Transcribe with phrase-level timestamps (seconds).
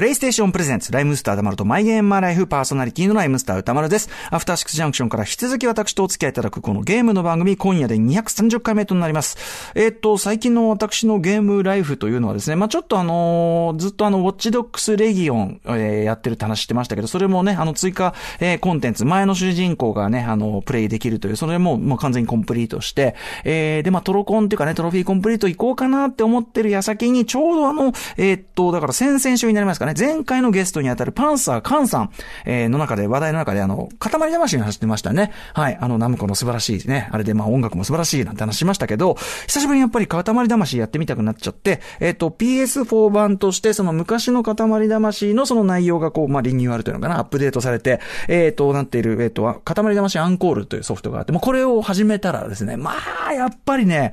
[0.00, 4.08] プレイステーションプレゼンツ、ライムスター歌丸とマイゲームマイライフパーソナリティのライムスター歌丸です。
[4.30, 9.36] アフターシックスジャンクションから引き続き私とお付き合いいただくこのゲームの番組、今夜で230回目となります。
[9.74, 32.10] えー、っと、最近の私のゲームライフというのはですね、まあちょっとあのー、ずっとあの、ウォッチドックスレギオン、えー、やってるって話してましたけど、それもね、あの、追加、えー、コンテンツ、前の主人公がね、あの、プレイできるという、それも、もう完全にコンプリートして、えー、で、まあトロコンっていうかね、トロフィーコンプリート行こうかなって思ってる矢先に、ちょうどあの、えー、っと、だから先々週になりますかね、前回のゲストにあたるパンサーカンさん、
[32.44, 35.32] えー、の中で、話題の中で、あの、塊魂に走ってましたね。
[35.54, 35.78] はい。
[35.80, 37.08] あの、ナムコの素晴らしいね。
[37.12, 39.14] あれで、まあ音楽も素晴らしいなんて話しましたけど、
[39.46, 44.54] 久しぶりにやっぱり塊魂やってみたくなっちゃって、えっ、ー、と、PS4 版として、その昔の塊
[44.88, 52.94] 魂のその内容がこう、まあリニューアルというのかな、アップデートされて、えっ、ー、と、なっている、えっ、ー、と、塊魂アンコールというソフトがあって、もうこれを始めたらですね、ま
[53.26, 54.12] あ、やっぱりね、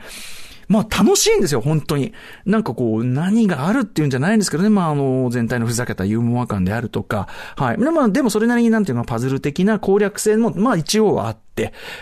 [0.67, 2.13] まあ楽しいんですよ、本当に。
[2.45, 7.77] なんかこう、何があるっていうんじゃないんですけどね、まああの、全体のふざけたユーモア感であるとか、はい。
[7.77, 11.46] まあでもそれなりになんていうのパズル的な攻略性も、まあ一応はあって、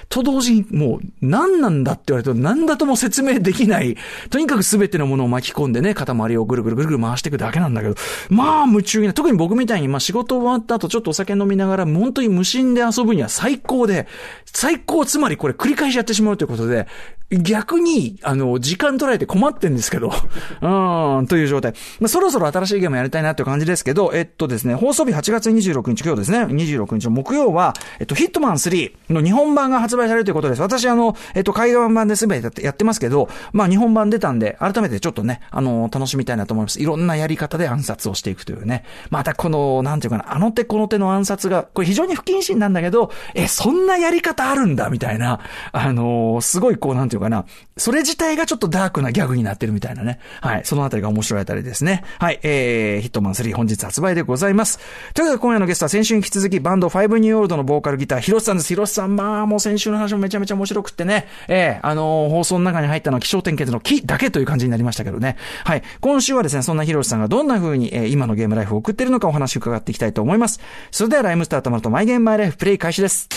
[0.10, 3.98] と同時にもう何なんだって言われると何だとも説明できない、
[4.30, 7.96] とにかく全てのものを巻き込んでね、塊をぐるぐるぐるぐる回していくだけなんだけど、
[8.30, 14.08] まあ夢中にな、特に僕みたいにまあ仕事終わった後ちょっとお酒飲みながら本当に無心で遊ぶには最高で、
[14.46, 16.88] 最高つまりこれ繰り返しやってしまうということで、
[17.32, 20.12] 逆に、あの、時間取られて困ってんですけど、
[20.62, 21.74] うん、という状態。
[22.00, 30.62] まあ、そろそろ新しいゲームやりたいなっていう感じですけど、えっとですね、放送日8月26日、今日ですね、26日の木曜は、えっと、ヒットマン3の日本本版が発売されるということです。
[30.62, 36.82] 私、あの、えっと、海外版で全てやってますけど、まあ、日本版出たんで、改めてちょっとね、あの、楽しみたいなと思います。
[36.82, 38.84] いろんなやり方で暗殺をしていくというね。
[39.10, 45.40] またこの、なんていうかな、あの手この手の暗殺が、これ非常に不謹慎なんだけど、え、そんなやり方あるんだ、みたいな、
[45.72, 47.46] あの、すごいこう、なんていうかな、
[47.78, 50.20] それ自体がちょっとダークなギャグになってるみたいなね。
[50.42, 50.62] はい。
[50.66, 52.04] そのあたりが面白いあたりですね。
[52.20, 52.40] はい。
[52.44, 54.80] えー、ヒットマン3本日発売でございます。
[55.14, 58.70] ということで今夜のゲストは先週に引き続きバンド5ニューオールドのボーカルギター、ヒロシさんです。
[58.70, 61.28] ヒロシさん、まあもう先週の話もめちゃめちゃ面白くってね。
[61.48, 65.38] えー、あのー、放送の中に入ったのは気象点結の木だけという感じになりましたけどね。
[65.64, 65.84] はい。
[66.00, 70.60] 今週はですね、そんなヒロシさんがどんな風に、えー、今のゲームライフを送っているのかお話を伺っていきたいと思います。
[70.92, 73.28] それではライムスターたまるとマイゲームマイライフプレイ開始です。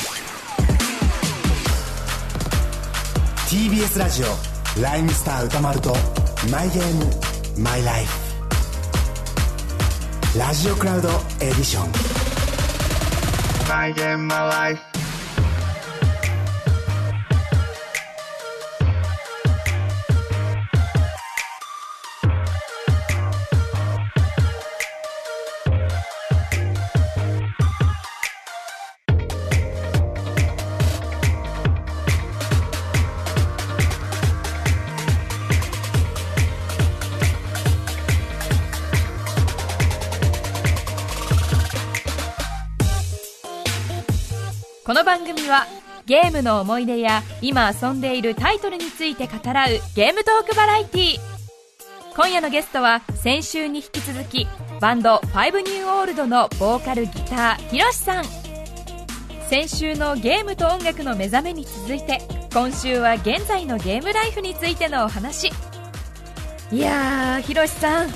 [3.49, 5.95] TBS ラジオライムスター歌丸と
[6.53, 8.29] マイゲームマイライフ
[10.39, 11.09] ラジオクラウド
[11.41, 11.91] エディション
[13.69, 14.98] マイゲー
[46.09, 51.19] ゲームの思い出や今遊んでいるタイトルについて語らうゲームトークバラエティー
[52.17, 54.49] 今夜のゲストは先週に引き続き
[54.81, 58.25] バンド5ニューオールドのボーカルギターひろしさん
[59.49, 62.21] 先週のゲームと音楽の目覚めに続いて
[62.53, 65.53] 今週は現在のゲームライフについてのお話
[66.71, 68.11] いやーひろしさん。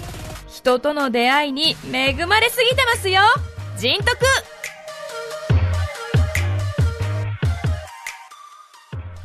[0.47, 3.23] 人との出会いに恵まれすぎてますよ。
[3.79, 4.52] 人徳。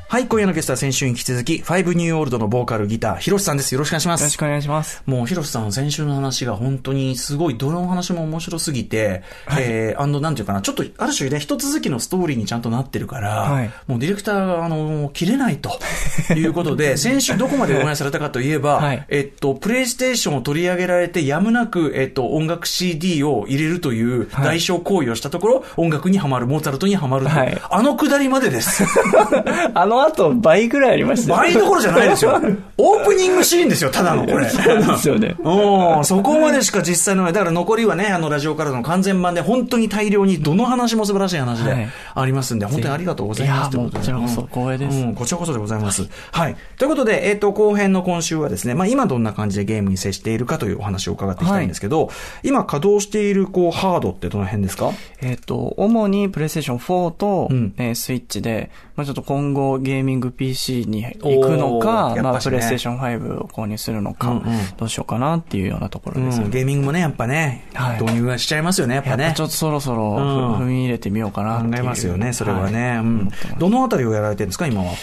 [0.10, 3.74] はい、今夜のゲストは先週に引き続き、ファイブニューオールドのボーカルギター、ヒロシさんです。
[3.74, 4.22] よろしくお願いします。
[4.22, 5.04] よろしくお願いします。
[5.06, 15.78] もう、ヒロシさん、先週の話が本当にすごい、どの話も面白すぎて、はい、えー、あの、なんていうかな、ちょっと、ある種ね、一続きのストーリーにちゃんとなってるから、はい、もうディレクターが、あの、切れないと
[16.34, 27.32] いうことで、先週どこまで応援されたかといえば、はい、えっと、プレイステーションを取り上げられて、やむなく、えっと、音楽 CD を入れるという代償行為をしたところ、音楽にはまる、モーツァルトにはまると、
[27.70, 28.86] あのくだりまでです。
[29.76, 32.40] あの後、バイクぐらいありました倍どころじゃないですよ。
[32.78, 34.48] オープニングシーンですよ、ただのこれ。
[34.50, 35.36] そうですよね。
[35.44, 43.78] おそこまでしか実際の、だから残りはね、あの、ラジオからの完全版で本当に大量に、どの話も素晴らしい話でありますんで、はい、本当にありがとうございます。
[43.78, 45.16] いや、こちらこそ光栄です、うん。
[45.16, 46.08] こちらこそでございます。
[46.32, 46.56] はい。
[46.78, 52.12] ということで、えっ、ー、と、後編の今週はですね、まあ今どんな感じでゲームに接しているかというお話を伺っていきたいんですけど、は
[52.44, 54.92] い、今稼働している、こう、ハードってどの辺ですか？
[55.22, 64.44] えっ、と、主にプレイステーション4と、うん、えー、スイッチで、まあちょっと今後ゲーミング PC に行くのか、ね、まあプレイステーション5を購入するのか、うんうん、
[64.76, 66.46] どうしようかなっていうようなところです、ね。
[66.46, 69.28] うん、ゲーミングもね、やっぱね、はい、導入はしちゃいますよね、やっぱね。
[69.30, 70.16] ぱちょっとそろそろ
[70.58, 72.90] 踏み入れてみようかな考えますよね、それはね。
[72.90, 73.30] はい、うん、
[73.60, 74.94] どのあたりをやられてるんですか、今は？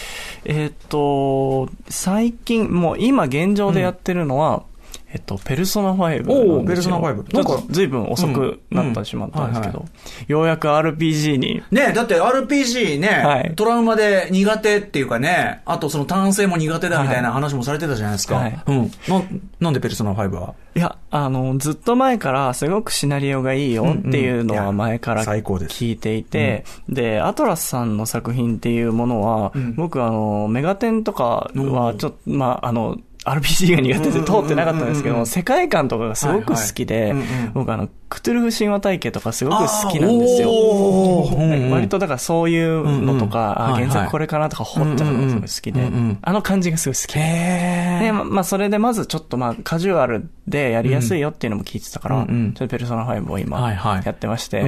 [0.43, 4.63] えっと、最近、もう今現状でやってるのは、
[5.15, 6.59] えっと、ペルソナ5なん。
[6.59, 7.33] おペルソナ5。
[7.33, 9.85] なんか、随分遅くなってしまったんですけど、
[10.27, 11.63] ようやく RPG に。
[11.71, 18.35] ねだって RPG ね、はい、トラウマで苦手っていうかね、あとその単性も苦手だみたいな話もされてたじゃないですか。
[18.35, 18.91] はい、うん。
[19.07, 19.23] な、
[19.61, 20.53] なんでペルソナ5は？
[20.75, 37.13] いや、あの、ずっと前からすごくシナリオがいいよっていうのは前から聞いていて、で、アトラスさんの作品っていうものは、僕あの、メガテンとかはちょっと、まあ、あの、RPG が苦手で通ってなかったんですけど世界観とかがすごく好きで、
[37.53, 40.51] 僕あの、クトゥルフ神話体系とかすごく好きなんですよ。
[41.71, 45.91] 割とだからそういうのとか、あ原作これかなとか掘っちゃうのがすごい好きで、
[46.21, 54.63] あの感じがすごい好きで、まあそれでまずちょっとまあカジュアルでやりやすいよっていうのも聞いてたから、ちょっとペルソナ5を今やってまして、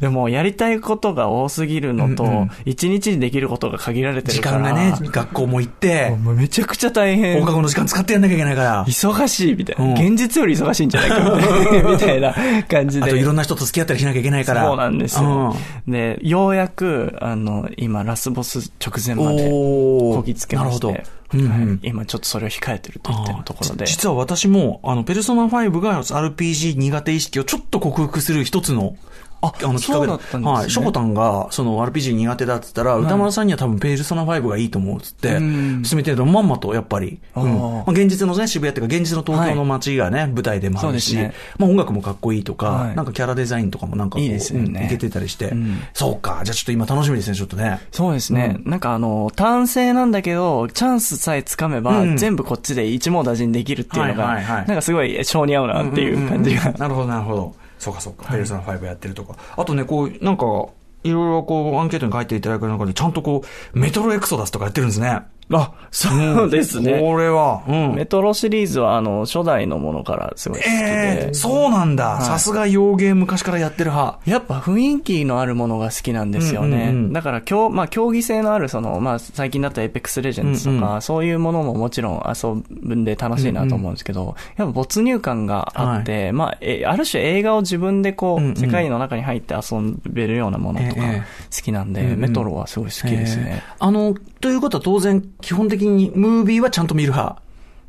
[0.00, 4.58] でもやりたいことが多すぎるのと、一日にできることが限られてるから。
[4.58, 7.40] 時間がね、学校も行って、めちゃくちゃ大変。
[7.40, 8.84] 放課後の時間使ってやんなきゃいけないから。
[8.84, 9.94] 忙しいみたいな。
[9.94, 11.38] 現実より忙しいんじゃないか
[11.90, 12.34] みたいな
[12.68, 13.06] 感じで。
[13.06, 14.66] あといろんな人と付き合ったりしなきゃいけないから。
[14.66, 15.56] そうなんですよ。
[15.88, 20.86] で、ようやく、あの、今、ラスボス直前までこぎつけまして。
[20.86, 21.23] なるほど。
[21.34, 23.86] うんうん、今ちょっとそれを控えてると言ってるところで。
[23.86, 28.96] 実は私も、あの、ペルソナ5が RPG 苦手意識をちょっと克服する一つの
[29.46, 30.52] あ、あの、そうだったんですね。
[30.52, 30.70] はい。
[30.70, 37.54] ショコタンが、その RPG 苦手だって言ったら、歌丸さんには多分ペルソナ5がいいと思うっつって、進めてると、まんまとやっぱり、うん。
[37.54, 41.16] まあ、現実のね、渋谷っていうか、現実の東京の街がね、舞台でもあるし、
[41.58, 44.86] まあ音楽もかっこいいとか、なんかキャラデザインとかもなんかこう、いいですね。
[44.86, 45.52] いけてたりして、
[45.92, 46.40] そうか。
[46.44, 47.80] じゃあちょっと今楽しみですね、ちょっとね。
[47.90, 48.58] そうですね。
[48.64, 56.72] なんかあの、単性なんだけど、チャンスさえつかめば、全部こっちで一網打尽できるっていうのが、なんかすごい性に合うなっていう感じが。
[56.72, 57.54] なるほど、なるほど。
[57.84, 59.36] そうかそうか、ペルソナ5やってるとか。
[59.58, 60.44] あとね、こう、なんか、
[61.02, 63.42] いろいろこう、アンケートに書いていただく中で、ちゃんとこ
[63.74, 65.20] う、 Metro Exodus とかやってるんですね。
[65.52, 67.00] あ、そうですね。
[67.00, 67.94] これは、うん。
[67.94, 70.74] メトロシリーズは、あの、初代のものからすごい好きで。
[70.74, 72.20] えー、そうなんだ。
[72.22, 74.18] さすが洋ゲー昔からやってる派。
[74.24, 76.76] やっぱ雰囲気のあるものが好きなんですよね。
[76.76, 89.60] うんうんうん、だから、今日、まあ、競技性のある、その、まあ、最近だった Apex Legends とか、うんうん、そういうものももちろん遊ぶんで楽しいなと思うんですけど、うんうん、やっぱ没入感があって、はい、まあ、え、ある種映画を自分でこう、うんうん、世界の中に入って遊
[90.06, 91.00] べるようなものとか
[91.54, 93.62] 好きなんで、えー、メトロはすごい好きですね。
[93.66, 97.42] えー、あの、ということは当然、基本的にムービーはちゃんと見る派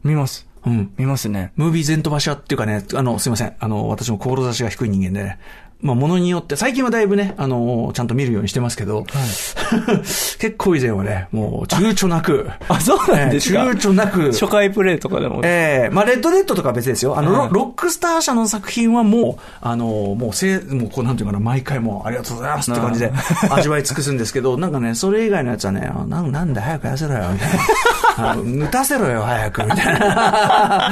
[0.04, 0.46] 見ます。
[0.66, 0.94] うん。
[0.98, 1.54] 見ますね。
[1.56, 3.56] ムービー全飛ばしはっていうかね、あの、すいません。
[3.58, 5.40] あの、私も志が低い人間で、ね、
[5.82, 9.06] まあ、ものによって、最近はだいぶね、あのー、ちゃんと見るようにしてますけど、はい、
[10.02, 12.50] 結構以前はね、もう、躊躇なく。
[12.70, 14.32] あ、そうなんですか、えー、躊躇なく。
[14.32, 15.42] 初回プレイとかでも。
[15.44, 17.18] ええー、まあ、レッドデッドとかは別ですよ。
[17.18, 23.12] あの、はい、ロックスター社の作品はもう、あのー、もう、せもう、こう、なんていうかな、毎回もう、ありがとうございますって感じで、
[23.52, 27.50] 味わい尽くすんですけど、なんかね、それ以外のやつはね、ななんだ、早くやらせろよ、みたい
[28.18, 28.32] な。
[28.32, 30.92] あの、打たせろよ、早く、みたいな。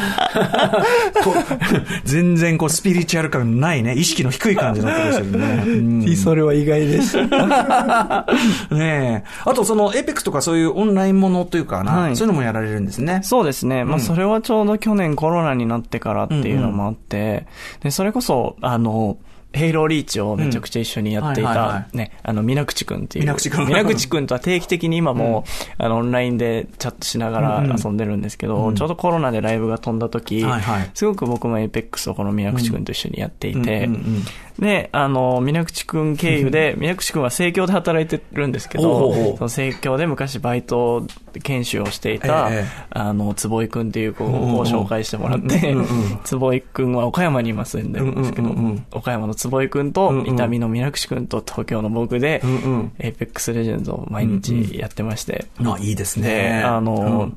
[2.04, 6.16] 全然、こう、スピリチュアル感ないね、意識の低い感じのことですよね。
[6.16, 8.26] それは意外でした。
[8.72, 9.30] ねえ。
[9.46, 13.22] あとその Apex とかそういうオンラインものというかな、はい、そういうのもやられるんですね。
[13.24, 13.84] そうですね。
[13.84, 17.46] まあそれはちょうど去年コロナになってからっていうのもあって、うんうん、
[17.82, 19.18] で、それこそ、あの、
[19.54, 23.26] Halo Reach をめちゃくちゃ一緒にやっていた、ね、あの、皆口くんっていう。
[23.26, 23.68] 皆口くん。
[23.68, 25.46] 皆口くんとは定期的に今も、
[25.78, 30.46] あの、オンラインでチャットしながら遊んでるんですけど、ちょうどコロナでライブが飛んだ時、
[30.94, 33.90] すごく僕も Apex をこの皆口くんと一緒にやっていて、
[34.60, 37.24] で、あの、皆口くん経由で、皆口くん。
[37.24, 41.08] は生協で働いてるんですけど、その生協で昔バイト
[41.42, 42.50] 研修をしていた、
[42.90, 45.76] あの、坪井くんっていう子を紹介してもらって、
[46.24, 48.50] 坪井くんは岡山に今住んでるんですけど、
[48.92, 52.42] 岡山の坪井くんと、伊丹の皆口くんと東京の僕で、
[53.00, 55.46] Apex Legends を毎日やってまして。
[55.60, 56.62] あ、いいですね。
[56.64, 57.32] あの、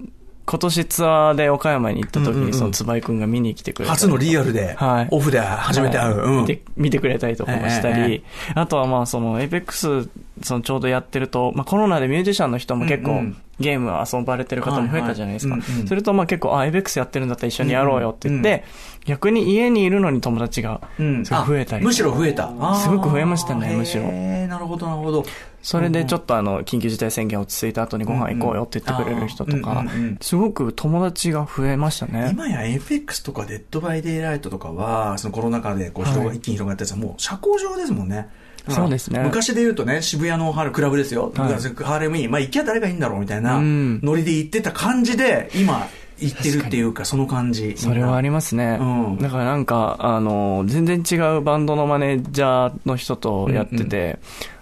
[0.47, 3.93] 今年ツアーで岡山に行った時に、その坪井くんが見に来てくれた。
[3.93, 6.17] 初のリアルで、はい、オフで初めて会う。
[6.19, 8.25] うん、見て見てくれたりとかもしたり、
[8.55, 10.09] あとはまあ、その、 Apex、
[10.43, 13.25] そのちょうどやってると、まあコロナでミュージシャンの人も結構、
[13.59, 15.59] ゲーム遊ばれてる方も増えたじゃないですか。
[15.61, 18.63] するとまあ結構、あ、 Apex やってるんだったら一緒にやろうよって言って、
[19.05, 22.53] 逆に家にいるのに友達が、増えたり、むしろ増えた。
[22.77, 24.05] すごく増えましたね、むしろ。
[24.05, 25.25] なるほど、なるほど。
[25.67, 29.85] それでちょっとあの、緊急事態宣言落ち着いた後にご飯行こうよって言ってくれる人とか、
[30.21, 32.29] すごく友達が増えましたね。
[32.31, 38.29] 今や Apex とか Dead by Daylight とかは、そのコロナ禍でこう広が、一気に広がったやつはもう社交場ですもんね。
[38.69, 39.19] そうですね。
[39.25, 41.33] 昔で言うとね、渋谷のクラブですよ。
[41.35, 47.75] はい、 Harlem イン、まあ行きゃ誰かいんだろうみたいなノリで行ってた感じで、今、言ってるっていうか、その感じ。
[47.77, 48.79] それはありますね。
[48.81, 54.19] うん、だからなんか、あの、全然違うバンドのマネージャーの人とやってて、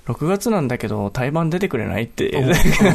[0.07, 2.31] 6月なんだけど、対バン出てくれないって、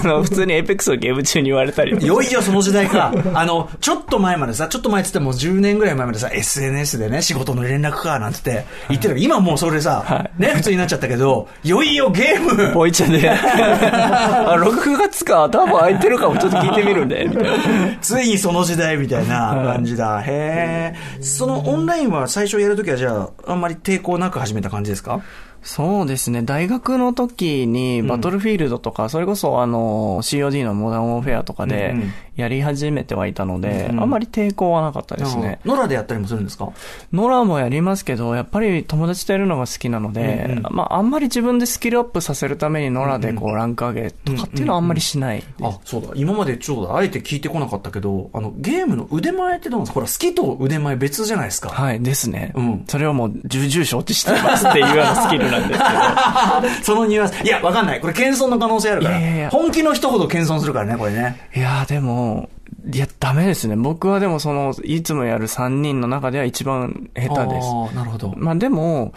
[0.04, 1.98] あの普通に Apex のゲーム中に言われたり。
[1.98, 3.12] いよいよその時代か。
[3.34, 13.28] あの、ちょっと前までさ、ちょっと前って言っても10年ぐらい前までさ、SNS でね、仕事の連絡か、なんつって言ってたけど、今もうそれでさ、はいね、普通になっちゃったけど、いよいよゲームボイチャで。
[13.30, 17.98] あ、6月か、多分空いてるかも、ちょっと聞いてみるんで、みたいな。
[18.02, 20.22] ついにその時代みたいな感じだ。
[20.22, 21.24] へえ。
[21.24, 25.22] そのオンラインは最初やるときはじゃあ、あんまり抵抗なく始めた感じですか？
[25.62, 26.42] そうですね。
[26.42, 35.60] 大学の時に、バトルフィールドとか、それこそあの、COD のモダンオーフェアとかでうんうん、やり始めてはいたので、うんあんまり抵抗はなかったですね。
[35.66, 36.72] ノラでやったりもするんですか？
[37.12, 45.50] ノラもやりますけど、やっぱり友達とやるのが好きなので、うんうんまあ、あんまり自分でスキルアップさせるためにノラでこう、ランク上げとかっていうのはあんまりしないです。
[45.62, 46.10] あ、そうだ。
[46.16, 49.94] 今までちょうどあえて聞いてこなかったけど、あの、ゲームの腕前ってどうなんですか？
[49.96, 51.70] ほら、好きと腕前別じゃないですか。
[51.70, 52.54] はい、ですね。
[52.56, 56.84] うんそれをもう重々承知してますっていうようなスキルなんですけど。
[56.84, 57.44] そのニュアンス。
[57.44, 58.00] いや、わかんない。
[58.00, 59.50] これ謙遜の可能性あるから。
[59.50, 61.50] 本気の人ほど謙遜するからね、これね。
[61.56, 62.50] いやーでも、
[62.92, 63.76] いや、ダメですね。
[63.76, 67.68] 僕はでもその、いつもやる3人の中では一番下手です。
[67.68, 68.34] あーなるほど。
[68.38, 69.14] まあでも、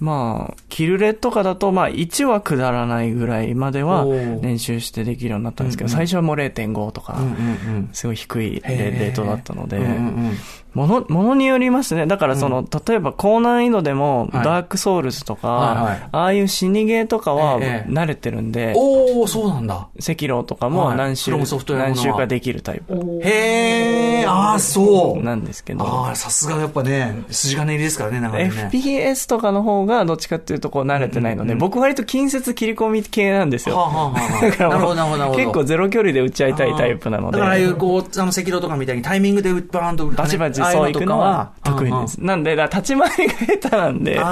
[0.00, 5.96] まあ、キルレとかだと、まあ1は下らないぐらいまでは練習してできるようになったんですけど、うんうん。
[5.96, 7.88] 最初はもう0.5とかうん、うんうん。
[7.92, 9.14] すごい低いレへー。
[9.14, 9.92] トだったので、うんうんう
[10.32, 10.36] ん。
[10.74, 12.06] もの、ものによりますね。
[12.06, 14.44] だからその、例えば高難易度でも、はい。
[14.44, 16.08] ダークソウルズとか、はいはい。
[16.12, 17.90] ああいう死にゲーとかはええ。
[17.90, 19.88] 慣れてるんで、おー、そうなんだ。
[19.98, 20.74] 赤狼とかはい。
[20.74, 22.00] も何周、フロムソフトウェアもの。
[22.00, 25.22] は何周かできるタイプへー、あー、そう。
[25.22, 28.70] なんですけど、あー、さすがやっぱね、筋金入りですからね、長年ね。
[28.72, 33.76] FPS とかの方がどっちかっていうとこう慣れてないので、僕割と近接切り込み系なんですよ。
[33.76, 35.38] はあ、はあはあ、 だからなるほど、もうなるほど、なるほど。
[35.38, 37.38] 結構ゼロ距離で打ち合いたいタイプなので。
[37.38, 42.22] だからああいうこう、あの、赤道とかみたいにタイミングでバーンと、バチバチそう行くのは得意です。
[42.22, 44.22] なんで、立ち回りが下手なんで、エミ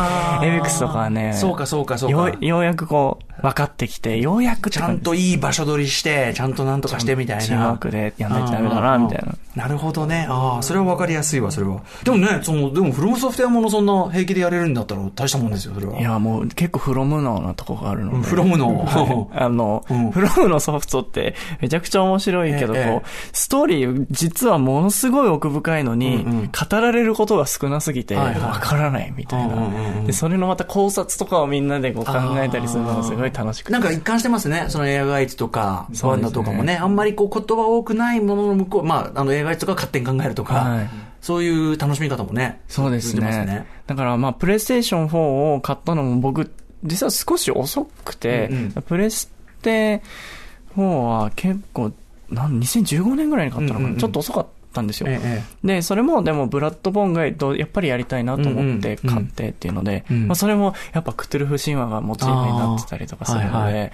[0.58, 2.28] ックスとかはね、そうか、そうか、そうか。
[2.28, 7.42] ようようやくこう、分かってきて、ようやくちゃんといい場所取りして、ちゃんとなんとかしてみたいな。
[7.42, 9.34] チームワークでやんないとダメだな、みたいな。
[9.56, 10.26] なるほどね。
[10.28, 11.82] ああ、それは分かりやすいわ、それは。
[12.04, 15.98] でもね、その、でもフロムソフトウェアものそんな平気でやれるんだったら大したもんですよ、それは。
[15.98, 18.16] いや、もう結構フロムノーなとこがあるので。
[18.16, 18.88] うんフロムの。
[19.34, 29.56] あの、うんフロムのソフトってめちゃくちゃ面白いけど、ええこう、ストーリー実はものすごい奥深いのに、うんうん語られることが少なすぎて、わからないみたいな、
[30.06, 33.72] で、それのまた考察とかをみんなでこう考えたりするのがすごい楽しくて。
[33.72, 34.66] なんか一貫してますね。
[34.68, 40.90] その映画ガイツとか、ワンダとかもね、あんまりこう言葉多くないものの向こう、まあ、あの映画ガイツとか勝手に考えるとか、はい。
[41.20, 42.60] そういう楽しみ方もね。
[42.68, 43.22] そうですね。
[43.22, 46.50] ますだからまあ、プレイステーション4を買ったのも僕、
[46.82, 48.82] 実は少し遅くて、うんうん。
[48.82, 50.02] プレステ
[50.76, 51.92] 4は結構、
[52.30, 54.00] なん2015年ぐらいに買ったのかな、うんうんうん。
[54.00, 55.06] ちょっと遅かったんですよ。
[55.08, 57.32] ええで、それもでもブラッドボーンがや
[57.64, 63.92] っぱりやりたいなと思って買ってっていうので、うんまあそれもやっぱクトゥルフ神話がモチーフになってたりとかするので、はいはい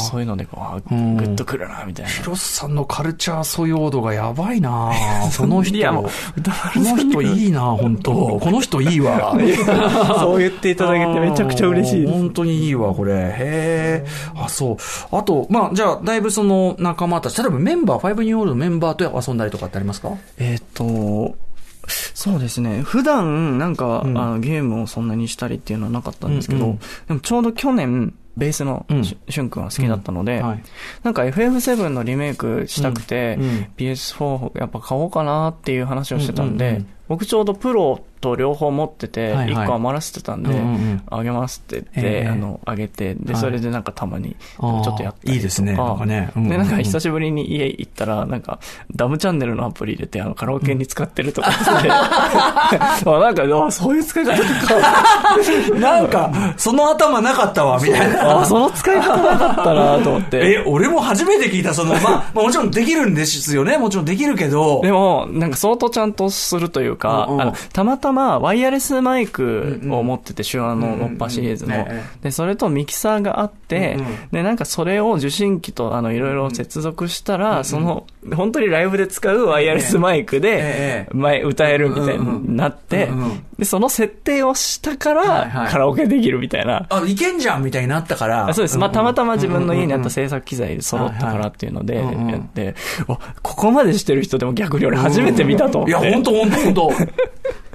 [0.00, 2.10] そういうのでこう、グッとくるな、みたいな。
[2.10, 4.92] ヒロスさんのカルチャー素養度がやばいな
[5.36, 5.84] この人。
[5.92, 6.10] こ
[6.76, 9.34] の人いいな本当この人いいわ。
[10.20, 12.12] そう言っていただけてめちゃくちゃ嬉しいです。
[12.12, 13.12] 本当にいいわ、これ。
[13.14, 14.06] へえ。
[14.36, 14.76] あ、そう。
[15.16, 19.93] あと、まあ、じゃあ、だいぶその仲間たち、例えばメンバー、5ニューオールのメンバーと遊んだりとかってあります？
[20.00, 20.16] か？
[20.38, 21.36] えっ、と、
[21.88, 22.82] そうですね。
[22.82, 24.18] 普段、なんか、うん。
[24.18, 26.78] あのゲームをそんなにしたりっていうのはなかったんですけど、うんうん。
[27.08, 29.04] でもちょうど去年、ベースのうん。
[29.04, 30.62] ししゅんくんは好きだったので、はい。
[31.02, 33.44] なんか FF7 のリメイクしたくて、うん。
[33.44, 33.68] うん。
[33.76, 39.66] PS4 やっぱ買おうかなっていう話をしてたんで、僕ちょうどプロと両方持ってて、はいはい。
[39.66, 41.02] 1個余らせてたんで、うんうんうん。
[41.10, 42.28] あげますって言って、ええ。
[42.28, 43.40] あの、あげて、で、はい。
[43.42, 45.34] それでなんかたまに、ちょっとやったり。
[45.34, 46.30] いいですねなんかね。
[46.34, 46.58] うんうんうん。
[46.58, 48.58] で、なんか久しぶりに家行ったら、なんか、
[48.94, 51.50] ダムチャンネルのアプリ入れて、あの、カラオケに使ってるとか。
[51.50, 58.40] って、 あなんか、あそういう使い方とか、 なんか、その頭なかったわ、みたいな。
[58.40, 60.38] あその使い方なかったなと思って。
[60.38, 62.02] え、俺も初めて聞いた、その、まあ、
[62.34, 63.76] まあもちろんできるんですよね。
[63.76, 64.80] もちろんできるけど。
[64.82, 67.42] でも、なんか相当ちゃんとするというか、うんうん。
[67.42, 71.86] あの、たまたまワイヤレスマイクを持ってて、手話のノッパシリーズの。
[72.22, 73.96] で、それとミキサーがあって
[74.32, 83.08] で、なんかそれを受信機と、あの、いろいろ接続したら、その、本当にライブで使うワイヤレスマイクえでえ、前、歌えるみたいになって
[83.58, 86.86] で、その設定をしたかはいらはい、カラオケできるみたいな。
[86.90, 88.48] あ、いけんじゃんみたいになったから。
[88.48, 88.78] あそうです。
[88.78, 92.74] まあ、たまたま自分の家にあったせ制作機材揃ったからっていうので、
[93.42, 96.12] ここまでしてる人でも逆に俺初めて見たと思いや、って。
[96.12, 96.92] ほんとほんとほんと。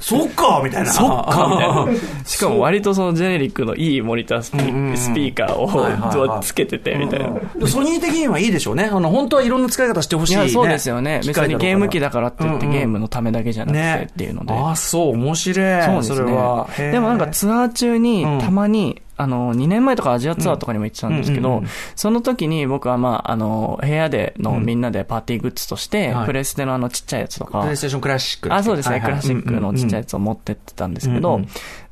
[0.01, 0.91] そっかみたいな。
[0.91, 2.01] そっか みたいな。
[2.25, 7.39] しかも割とそのジェネリックのいいモニタースピ,、ーカーをつけててみたいな。
[7.57, 8.89] でソニー的にはいいでしょうね。
[8.91, 10.49] あの、本当はいろんな使い方してほしい、ね。
[10.49, 11.21] そうですよね。
[11.25, 14.53] 別にゲーム機だからって言ってゲームのためだけじゃなくてっていうので。
[14.53, 15.83] ああ、そう、面白い。
[15.83, 21.61] そうですねでもなんかツアー中にうんたまに、あの、2年前とかアジアツアーとかにも行ってたんですけど、
[21.97, 27.59] その時に僕はまあ、あの、部屋でのみんなでパーティーグッズとして、プレステのあのちっちゃいやつとか。
[27.59, 28.53] プレイステーションクラシック。
[28.53, 31.41] あ、そうですね、クラシックのちっちゃいやつを持ってってたんですけど、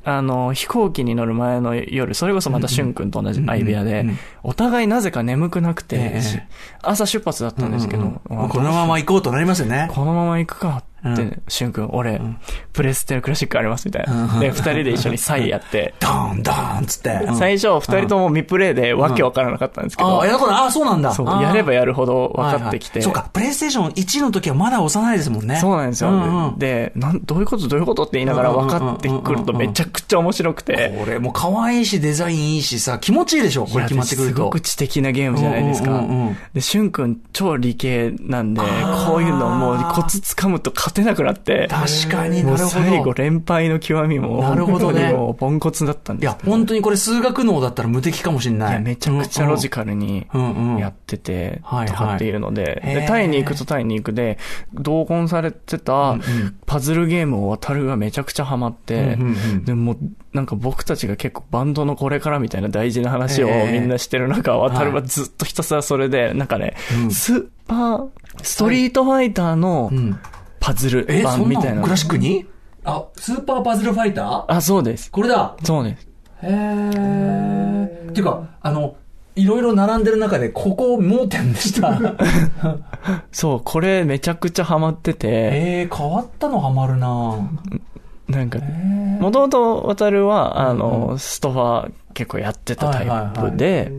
[0.04, 4.06] あの、飛行機に乗る前の夜、それこそまたしゅんくんと同じ相部屋で、
[4.42, 6.22] お互いなぜか眠くなくて、
[6.80, 9.90] 朝出発だったんですけど、このまま行こうとなりますよね。
[9.92, 12.20] このまま行くかで、しゅんくん、俺、
[12.72, 14.40] プレステのクラシックありますみたいな。
[14.40, 15.94] で、二人で一緒にサイやって。
[16.00, 17.20] ドーン、ドーンつって。
[17.34, 20.22] 最初、二人とも未プレイでわけわからなかったんですけど。
[20.22, 21.12] あ、やだあ、そうなんだ。
[21.12, 23.00] そう、やればやるほど分かってきて。
[23.00, 25.56] そうか、プレイステーション1の時はまだ幼いですもんね。
[25.56, 26.54] そうなんですよ。
[26.58, 30.96] で、なん、どういうことどういうことって言いながら分かってくるとめちゃくちゃ面白くて。
[30.98, 34.34] これもう可愛いし、デザインいいしさ、気持ちいいでしょこれ決まってくると。
[34.36, 36.04] すごく知的なゲームじゃないですか。
[36.54, 38.60] で、しゅんくん超理系なんで、
[39.06, 41.68] こういうのもうコツ掴むと勝てなくなって。
[41.70, 42.68] 確かになるほど。
[42.68, 45.12] 最後連敗の極みも、なるほどね。
[45.12, 48.70] もうポンコツだったんです、いや、本当にこれ数学脳だったら無敵かもしれない。
[48.70, 50.26] いや、めちゃくちゃロジカルに
[50.78, 54.38] やってて、とかっているので、で、タイに行くとタイに行くで、
[54.72, 56.16] 同梱されてた
[56.66, 59.18] パズルゲームを渡るがめちゃくちゃハマって、
[59.64, 59.96] でも
[60.32, 66.74] なんか僕たちが結構バンドのこれからみたいな大事な話をみんなしてる中、渡るはずっとひたすらそれで、なんかね、
[67.10, 68.08] スーパー、
[68.42, 69.90] ストリートファイターの、
[70.60, 71.82] パズル版みたいな。
[71.82, 72.46] クラシックに？
[72.84, 74.44] あ、スーパーパズルファイター？
[74.48, 75.10] あ、そうです。
[75.10, 75.56] これだ。
[75.64, 76.08] そうです。
[76.42, 78.10] へー。
[78.10, 78.96] っていうか、あの、
[79.34, 82.00] いろいろ並んでる中で、ここ盲点でした。
[83.30, 85.28] そう、これめちゃくちゃハマってて。
[85.28, 87.36] えー、変わったのハマるな
[88.28, 88.58] なんか、
[89.20, 93.92] もともと渡るは、あの、ストファー結構やってたタイプで、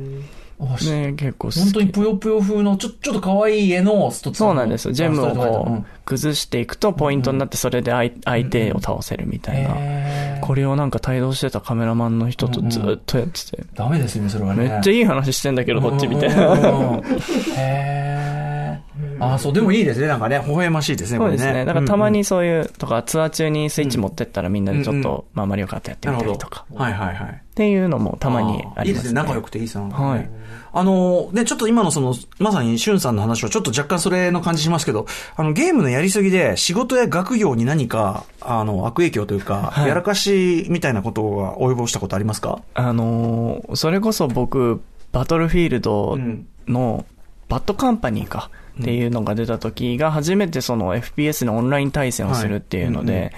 [0.60, 4.94] ね、結構本当にぷよぷよ風の、ちょ、ちょっと可愛い絵のストそうなんですよ。
[4.94, 8.12] ジェムを崩していくとポイントになってそれで相
[8.46, 10.42] 手を倒せるみたいな。
[10.42, 13.64] これをなんか帯同してたカメラマンの人とずっとやってて。
[13.74, 14.68] ダメですよね、それはね。
[14.68, 16.36] めっちゃいい話してんだけど、こっちみたいな。
[17.56, 18.49] へー。
[19.20, 20.08] ああ、そう、でもいいですね。
[20.08, 21.66] なんかね、微笑ましいですね、そうですね。
[21.66, 26.66] だからたまにそういう、とか、ツアー中にスイッチ持ってったらみんなでちょっと、まあ、マリオカートやってみたりとか。
[26.74, 27.42] はいはいはい。
[27.50, 28.84] っていうのもたまにありますね。
[28.86, 29.14] いいですね。
[29.14, 29.90] 仲良くていいさん。
[29.90, 30.30] はい。
[30.72, 42.62] あの、ね、ちょっと今のその、まさにしゅんさんの話はちょっと若干それの感じしますけど、あの、ゲームのやりすぎで仕事や学業に何か、あの、悪影響というか、はい、やらかしみたいなことが及ぼしたことありますか？
[42.76, 46.18] あの、それこそ僕、バトルフィールド
[46.68, 47.06] の、
[47.50, 48.52] バッドカンパニーか。
[48.80, 53.34] っていうのが出た時が初めてその FPS のオンライン対戦をするっていうので、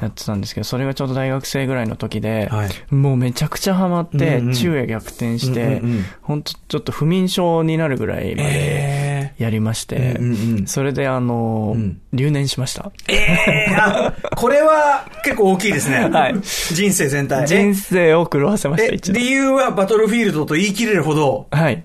[0.00, 5.82] やってたんですけど、それがちょうど大学生ぐらいの時で、はい、もうめちゃくちゃハマって、昼夜逆転して、
[6.22, 10.18] 本当ちょっと不眠症になるぐらいまでやりまして、
[10.66, 11.76] それであの、
[12.12, 12.90] 留年しました。
[13.08, 16.08] ええー、これは結構大きいですね。
[16.10, 16.34] はい。
[16.40, 17.46] 人生全体。
[17.46, 21.46] 人生を狂わせました、一理由はバトルフィールドと言い切れるほど。
[21.50, 21.84] はい。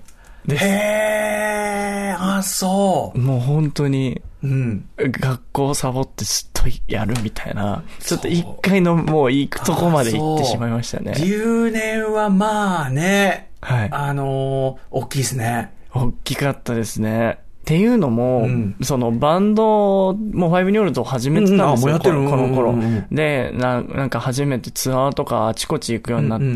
[0.54, 3.18] へえ、あ、そう。
[3.18, 4.88] もう本当に、うん。
[4.96, 11.14] 学校サボってずっとやるみたいな、ちょっと一回のもう行くとこまで行ってしまいましたね。
[11.18, 13.88] 留年はまあね、はい。
[13.90, 15.72] あのー、大きいですね。
[15.92, 17.40] 大きかったですね。
[17.66, 26.54] っていうのも、うん、そのバンドもファイブニョルト始めてたんですよ、うん、この頃、うん、でな、なんか初めてツアーとかあちこち行くようになって、うんうん、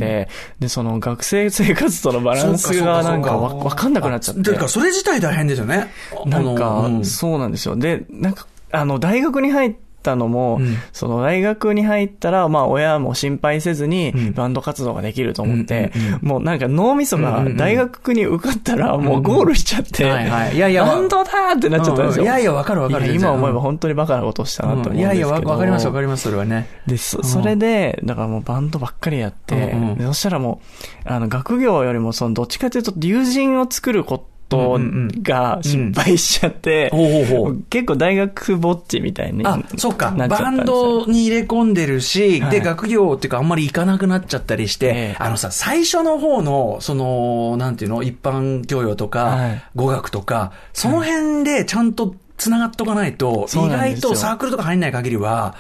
[0.60, 4.42] で、その学生生活とのバランスがなんかわわかんなくなっちゃって。
[4.42, 5.88] というか、それ自体大変ですよね。
[6.26, 7.74] なんか、そうなんですよ。
[7.74, 20.04] で、なんか、あの、大学に入って、たのも、うん、その大学に入ったら、まあ親も心配せずにバンド活動ができると思って、もうなんか脳みそが大学に受かったらもうゴールしちゃって、
[20.54, 22.24] いやいや、バンドだってなっちゃったんですよ。
[22.24, 23.14] いやいや、わかるわかる。
[23.14, 25.04] 今思えば本当にバカなことをしたなと思うんですけど。
[25.04, 26.68] いやいや、わかりますわかります、それはね。
[26.86, 30.60] で、そそれで、だからもうバンドばっかりやって、そしたらも
[31.04, 36.90] う、あの、学業よりもその、どっちかというと友人を作ることことが失敗しちゃって、
[37.70, 40.10] 結構大学ぼっちみたいにあ、そうか。
[40.10, 49.38] バンドに入れ込んでるし、で、学業っていうかあんまり行かなくなっちゃったりして、あのさ、最初の方の、その、なんていうの、一般教養とか、
[49.74, 55.54] 語学とか、その辺でちゃんと繋がっとかないと、意外とサークルとか入んない限りは、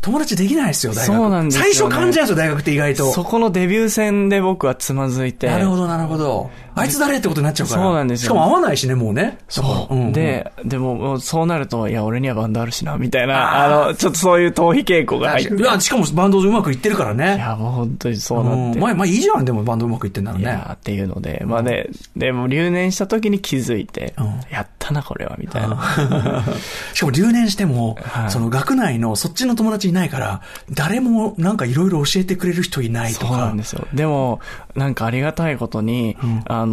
[0.00, 1.16] 友達できないですよ、大学。
[1.16, 3.12] そうなんですよ、ね、最初感じなんですよ、大学って意外と。
[3.12, 5.48] そこのデビュー戦で僕はつまずいて。
[5.48, 6.50] なるほど、なるほど。
[6.80, 7.82] あいつ誰ってことになっちゃうから。
[7.82, 9.38] そうなんですよしかも合わないしね、もうね。
[9.48, 9.94] そう。
[9.94, 15.54] んん、で、でも、もうそうなると、いや、俺にはバンドあるしな、みたいな、あの、ちょっとそういう逃避傾向が入って。
[15.54, 17.36] いや、しかもバンドうまくいってるからね。
[17.36, 18.80] いや、もう本当にそうなって。
[18.80, 20.44] まあ、まあいいじゃん、でもバンドうまくいってんならね。
[20.44, 24.14] いやっていうので、まあね、でも留年した時に気づいて、
[24.50, 25.80] やったな、これは、みたいな。
[26.94, 30.40] しかも留年しても、はい、その学内のそっちの友達いないから、
[30.70, 33.26] 誰もなんかいろいろ教えてくれる人いないとか。
[33.26, 33.86] そうなんですよ。
[33.92, 34.40] でも、
[34.74, 36.69] なんかありがたいことに、うん、あの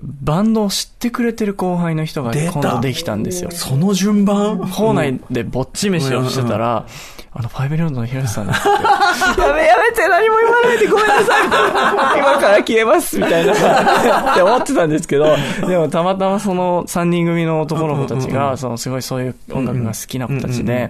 [0.00, 3.50] バンドを知ってくれてる後輩の人が今度できたんですよ。
[3.50, 4.70] その順番？
[4.70, 6.86] 校内でぼっち飯をしてたら、
[7.32, 9.40] あの、ファイブリオンドのヒロシさんです って。
[9.40, 12.16] やめやめて何も言わないでごめんなさいみたいな。
[12.18, 13.52] 今から消えますみたいな。
[14.32, 15.36] って思ってたんですけど、
[15.66, 20.88] でもたまたまその3人組の男の子たちが、そのすごいそういう音楽が好きな子たちで、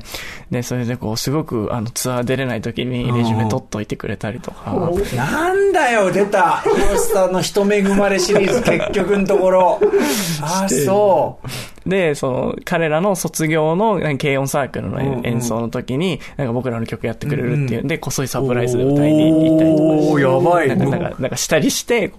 [0.51, 4.73] で、それでこう、すごくあのツアー出れない時にレジュメ取っといてくれたりとか。
[5.17, 9.81] なんだよ、出たヒロシさんの人恵まれシリーズ結局のところ。
[10.43, 11.49] あ、そう。
[11.87, 19.83] で、その、彼らの卒業の軽音サークルの演奏の時に、なんか僕らの曲やってくれるっていう、で、こっそりサプライズで歌いに行ったりとか。
[19.85, 20.69] おやばい。
[20.69, 22.13] なんか、なんか、なんかしたりして、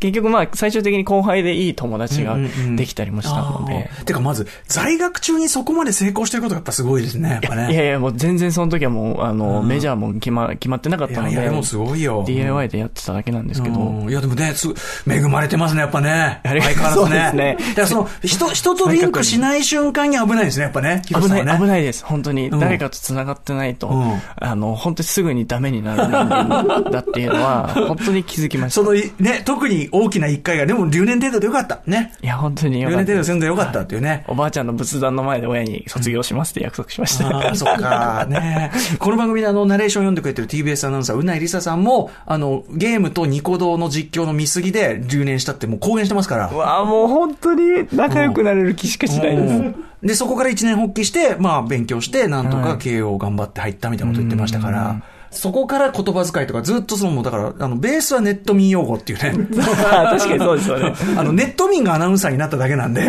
[0.00, 2.36] 結局まあ、最終的に後輩でいい友達が
[2.76, 3.90] できたりもしたので。
[4.04, 7.72] てかまず、在学中にそこまで成功してることがやっぱすごいですね、やっぱね。
[7.72, 11.34] いやいや、もう全然その時はもう、あの、メジャーも決ま、決まってなかったので。
[11.34, 12.24] いや、でもすごいよ。
[12.26, 14.06] DIY でやってただけなんですけど。
[14.08, 14.68] いや、でもね、す
[15.08, 16.40] 恵まれてますね、やっぱね。
[16.44, 17.04] 相変わらずね。
[17.04, 17.56] そうですね。
[17.58, 21.02] だからその、人、人とリンクしない瞬間に危ないですね、やっぱね。
[21.06, 22.04] 危ない、危ないです。
[22.04, 22.50] 本当に。
[22.50, 23.90] 誰かと繋がってないと、
[24.36, 28.82] あの、本当にすぐにダメになる人間だっていうのは、 本当に気づきました。
[28.82, 31.80] その、ね、特に大きな一回が、でも留年程度でよかった。
[31.86, 32.12] ね。
[32.22, 33.02] いや、本当によかった。
[33.02, 34.24] 留年程度住んでよかったっていうね。
[34.28, 37.28] おばあちゃんの仏壇の前で親に卒業しますって約束しました。
[37.28, 38.26] ああ、そっか。
[38.28, 46.50] ねこの番組であの、ナレーション読んでくれてる TBS アナウンサー、うないりささんも、あの、ゲームとニコ動の実況の見過ぎで留年したってもう公言してますから。
[46.52, 49.74] うわもう本当に仲良くなれる気しかしないです。
[50.02, 55.02] で、そこから一年発起して、まあ、勉強して、なんとか経営を頑張って入ったみたいなこと言ってましたから、
[55.34, 59.32] そこから言葉遣いとかずっとその、だから、あの、ベースはネット民用語っていうね。
[59.54, 60.94] 確かにそうですよね。
[61.18, 63.02] あの、ネット民がアナウンサーになっただけなんで。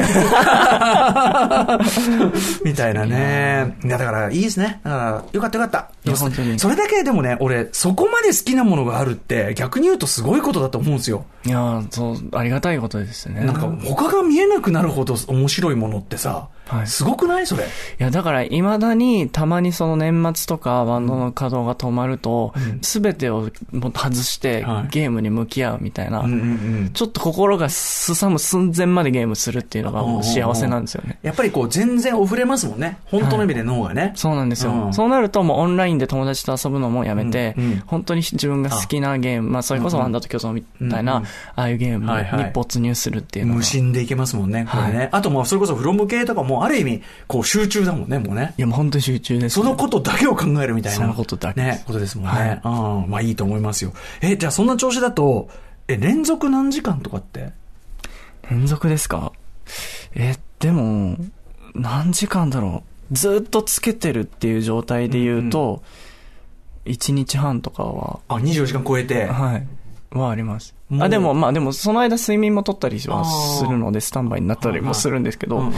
[2.64, 3.78] みたいなね。
[3.84, 4.80] いや、だから、いいですね。
[4.84, 5.90] だから、よかったよかった。
[6.06, 6.60] いや、本当に。
[6.60, 11.26] それだけでもね、俺、そこまで好きなものがあるって、逆に言うとすごいことだと思うんですよ。
[11.46, 13.42] いやそう、ありがたいことですね。
[13.46, 17.64] なんか、他が見えなくなるほど面白いものってさ、はい、すごくないそれ？
[17.64, 17.68] い
[18.00, 26.26] や、だから、未だに、たまにその年末とか、バンドの稼働が止まると、す、べ、てをもう外して、はい、ゲームに向き合うみたいな、
[26.94, 31.20] ちょっと心がすさむ寸前までゲームするっていうのがもう幸せなんですよね。
[31.24, 32.98] やっぱりこう、全然溢れますもんね。
[33.06, 34.02] 本当の意味で脳がね。
[34.02, 34.94] はい、そうなんですよ、うん。
[34.94, 41.24] そうなると、もうオンラインで友達と遊ぶのもやめて、うんうん、本当に自分が好きなゲーム、まあ、それこそワンダーと巨像みたいな、
[41.56, 42.12] ああいうゲーム
[42.44, 45.10] に没入するっていうのが、無心でいけますもんね、これね。
[45.12, 48.54] あともう、それこそフロム系とかも、ある意味、こう集中だもんね、もうね。
[48.58, 50.98] いや、もう本当に集中です、ね、そのことだけを考えるみたいな。
[50.98, 51.62] そのことだけ。
[51.62, 52.32] ね、ことですもんね。
[52.32, 52.62] はい、
[53.04, 53.10] うん。
[53.10, 53.94] まあいいと思いますよ。
[54.22, 55.50] え、じゃあそんな調子だと、
[55.88, 57.52] え、連続何時間とかって？
[58.50, 59.32] 連続ですか？
[60.14, 61.18] え、でも、
[61.74, 63.14] 何時間だろう？
[63.16, 65.82] ずっとつけてるっていう状態で言うと、
[66.86, 68.20] うん、1日半とかは。
[68.28, 69.26] あ、24時間超えて？
[69.26, 69.68] はい。
[70.12, 70.75] はあります。
[71.00, 75.72] あ、でも、まあでも、その間睡眠も取ったりはするので、スタンバイになったりもするんですけど、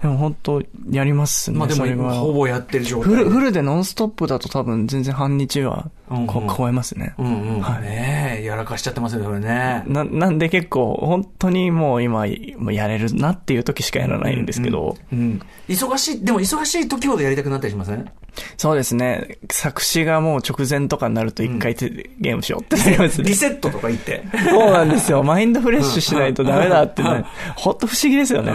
[0.00, 1.58] でも本当、やりますね。
[1.58, 3.04] まあでも、ほぼやってる状態。
[3.10, 7.14] フル、フルでノンストップだと多分全然半日は、こう、超えますね。
[7.18, 7.60] うんうん。
[7.60, 7.82] はい。
[7.82, 9.82] ねえ、やらかしちゃってますよ、それね。
[9.86, 12.24] な、なんで結構、本当にもう今、
[12.56, 14.96] もうやれるなっていう時しかやらないんですけど。
[15.12, 15.40] うん。
[15.68, 18.08] 忙しい、でも忙しい時ほどやりたくなったりしません？
[18.56, 19.38] そうですね。
[19.50, 23.28] 作詞がもう直前とかになると一回ゲームしようってなりますね。
[23.28, 24.24] リセットとか言って。
[24.50, 25.22] そうなんですよ。
[25.22, 27.24] マインドフレッシュしないとダメだってね。
[27.56, 28.52] ほんと不思議ですよね、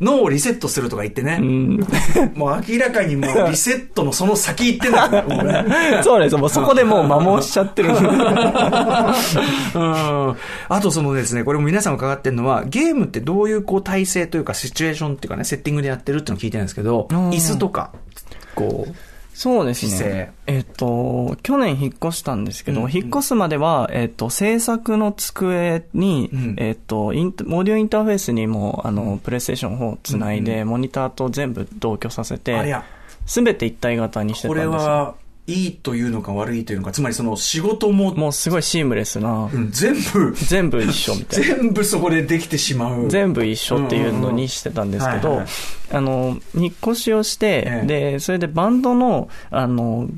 [0.00, 1.38] 脳をリセットするとか言ってね。
[2.34, 6.02] もう明らかにもうリセットのその先行ってんだからね。
[6.04, 6.36] そうです。
[6.36, 7.90] もうそこでもう摩耗しちゃってる。
[10.68, 17.92] あとそのですね、これも皆さん伺ってるのは、ゲームってどういうこう体制というかシチュエーションっていうかね、セッティングでやってるっていうのを聞いてるんですけど、椅子とか、
[18.54, 18.94] こう、
[19.34, 20.32] そうですね。
[20.46, 32.76] えっ、と、去年引っ越したんですけど、うん、引っ越すまでは、えっ、と、制作の机に、うん、えっ、とイン、オーディオインターフェースにも、あの、プレイステーション4をつないで、うん、モニターと全部同居させて、
[33.26, 35.14] すべて一体型にしてたんですこれは、
[35.46, 38.14] いいというのか悪いというのか、つまりその仕事も。
[38.14, 39.50] もうすごいシームレスな。
[39.52, 40.32] うん、全部。
[40.36, 41.46] 全部一緒みたいな。
[41.56, 43.08] 全部そこでできてしまう。
[43.08, 45.42] 全部一緒っていうのにしてたんですけど、
[45.90, 50.08] あの、引っ越しをして、ええ、で、それでバンドの、あの、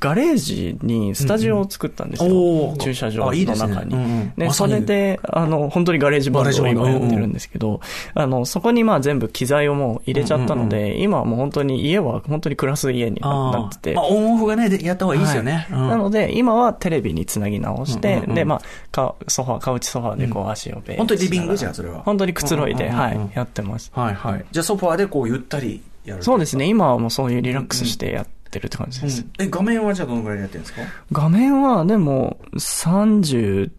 [0.00, 2.30] ガレージにスタジオを作ったんですよ。
[2.30, 3.40] うんうん、駐車場の中に。
[3.40, 4.32] いいで、ね。
[4.36, 7.80] うんうん、それで、あの、本当にガレージバンドを今やってるんですけど、
[8.14, 13.94] あの、そこにまあ全部機材をもう入れちゃったので、うんうんうん、今はもう本当に家は本当に暮らす家になってて。
[13.94, 15.66] まあオンオフがね、やった方がいいですよね。
[15.70, 18.28] はい、なので、今はテレビにつなぎ直して、うんうん。
[18.30, 22.02] うん、で、まあ、かソファー、カウチソファーでこう足をベー本当にリビングじゃん、それは。
[22.04, 23.92] 本当にくつろいで、はい、やってます。
[23.94, 24.44] はいはい。
[24.50, 29.26] じゃあソファーでこうゆったりやるそうですね、今はもうそういうリラックスしてやって、ってるって感じです。
[29.38, 30.82] え、画面はじゃあどのぐらいやってるんですか？
[31.12, 33.70] 画面はでも30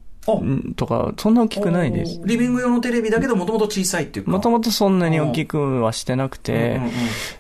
[0.76, 2.20] とか、そんな大きくないです。
[2.26, 4.32] リビング用のテレビだけどもともと小さいっていうか。
[4.32, 6.82] もともとそんなに大きくはしてなくて、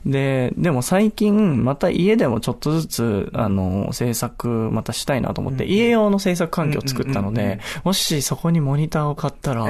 [0.05, 9.65] で、でも最近、また家でもちょっとずつ、あの、制作またしたいなと思って、家用の制作環境を作ったので、もしそこにモニターを買ったら、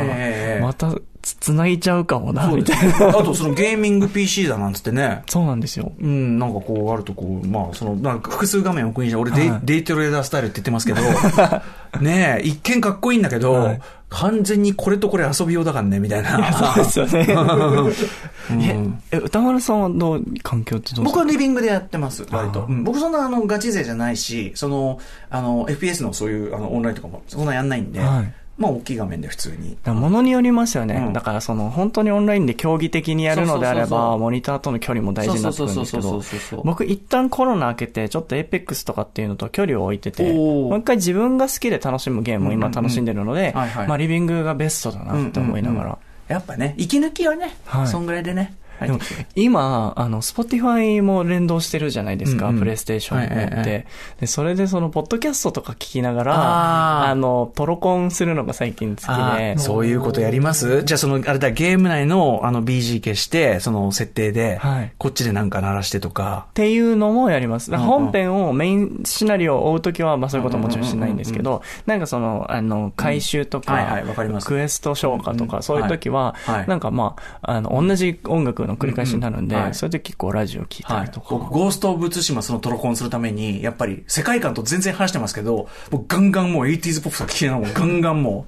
[0.60, 0.94] また、
[1.34, 3.10] つなぎちゃうかもな、みたいな。
[3.10, 5.24] あとそのゲーミング PC だなんつってね。
[5.28, 5.92] そうなんですよ。
[6.00, 11.02] うん、なんかこうあるとこう、まあその、なんか複数画面置くにじゃ、俺デ,、デイトレーダースタイルって言ってますけど、
[12.00, 16.54] ねえ、一見かっこいいんだけど、はい、完全にこれとこれ遊び用だからね、みたいな。
[16.54, 17.28] そうですよね。
[18.52, 22.66] うん、え、歌丸さんはどう、環境ってどう僕はリビングでやってます、割と。
[22.70, 25.00] うん、僕そんなあのガチ勢じゃないし、その、
[25.32, 29.78] あの、FPS のそういうあのオンラインとかもそんなやんないんで、はいまあ大きい画面で普通に。
[29.86, 31.14] ものによりますよね、うん。
[31.14, 36.22] だからその本当にオンラインで競技的にやるのであれば、モニターとの距離も大事になってくるんですけど、
[36.64, 45.98] 僕一旦コロナ明けて、ちょっと Apex とかっていうのと距離を置いてて、もう一回自分が好きで楽しむゲームを今楽しんでるので、まあリビングがベストだなって思いながら。
[46.28, 48.56] やっぱね、息抜きはね、はい、そんぐらいでね。
[48.82, 49.00] でも
[49.36, 53.88] 今、あの、 Spotify も連動してるじゃないですか、 PlayStation って、
[54.20, 59.06] で、それでその、ポッドキャストとか聞きながら、あの、トロコンするのが最近好き
[59.38, 59.58] で。
[59.58, 60.84] そういうことやります？
[60.84, 66.48] じゃあその、あれだ、ゲーム内の、あの、 BGM 消して、その、設定で、はい、こっちでなんか鳴らしてとか。
[66.50, 67.76] っていうのもやります。
[67.78, 74.26] 本編を、メインシナリオを追うときは、まあそういうこともちろんしないんですけど、なんかその、あの、回収とか、はいはい、わか。
[74.26, 76.36] クエスト消化とか、そういうときは、
[76.68, 81.28] なんかまあ、あの、同じ音楽の繰り返しになるんで、それで結構ラジオ聞いたりとか。
[81.30, 88.48] 僕、ゴースト・オブ・ツシマそのトロコンするために、やっぱり世界観と全然話してますけど、僕ガンガンもう 80s ポップスが聞きながら、ガンガンも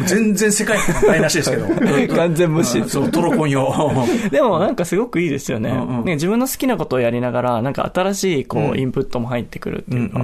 [0.00, 1.66] う、 全然世界観ないらしいですけど。
[2.14, 2.82] 完全無視。
[2.88, 3.64] そう、トロコン用。
[4.30, 5.72] でもなんかすごくいいですよね。
[6.04, 10.20] ね自分の好きなことをやりながら、なんか新しいこう、インプットも入ってくるっていうか。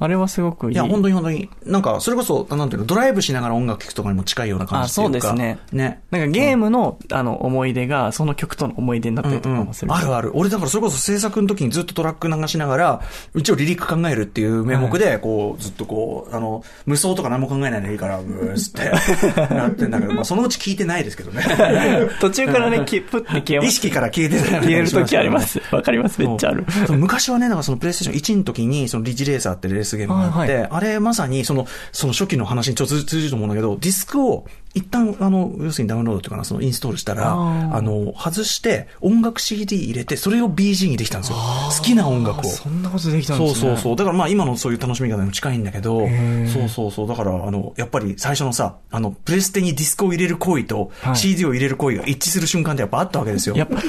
[0.00, 0.74] あれはすごくいい。
[0.74, 1.48] いや、本当に本当に。
[1.64, 5.58] なんか、それこそ、なんていうか、ドライブしながら音楽聴くとかにも近いような感じあ、そうですね。
[5.72, 6.02] ね。
[6.10, 10.32] なんかゲームの、うん、あの、思い出が、その曲との思い出になったりとかもする、うんうん、あるある。
[10.34, 13.02] 俺、だからそれこそ制作の時にずっとトラック流しながら、
[13.36, 18.86] 一応リリック考えるっていう名目で、こう、ずっとこう、あの、無双とか何も考えないでいいから、ブースって
[19.54, 21.44] やってんだけど、まあ、そのうち聞いてないですけどね。
[22.20, 25.62] 途中からね、きプって消え意識から消えてた消える時あります。
[25.70, 26.20] わかります。
[26.20, 26.66] めっちゃある。
[26.90, 41.36] 昔はね、なんかそのプレイステーション1の時に、そのリジレーサーってレースゲームがあって、あれまさに、その、その初期の話にちょっと通じると思うんだけど、ディスクを一旦、あの、要するにダウンロードというかな、そのインストールしたら、あの、外して音楽 CD 入れて、それを BG にできたんですよ。
[41.36, 42.50] 好きな音楽を。
[42.50, 43.60] そんなことできたんですね。
[43.60, 43.96] そうそうそう。
[43.96, 46.08] だからまあ今のそういう楽しみ方にも近いんだけど、
[46.52, 47.08] そうそうそう。
[47.08, 53.56] だから、あの、やっぱり最初のさ、あの、プレステにディスクを入れる行為と CD を入れる行為が一致する瞬間ってやっぱあったわけですよ。
[53.56, 53.80] やっぱ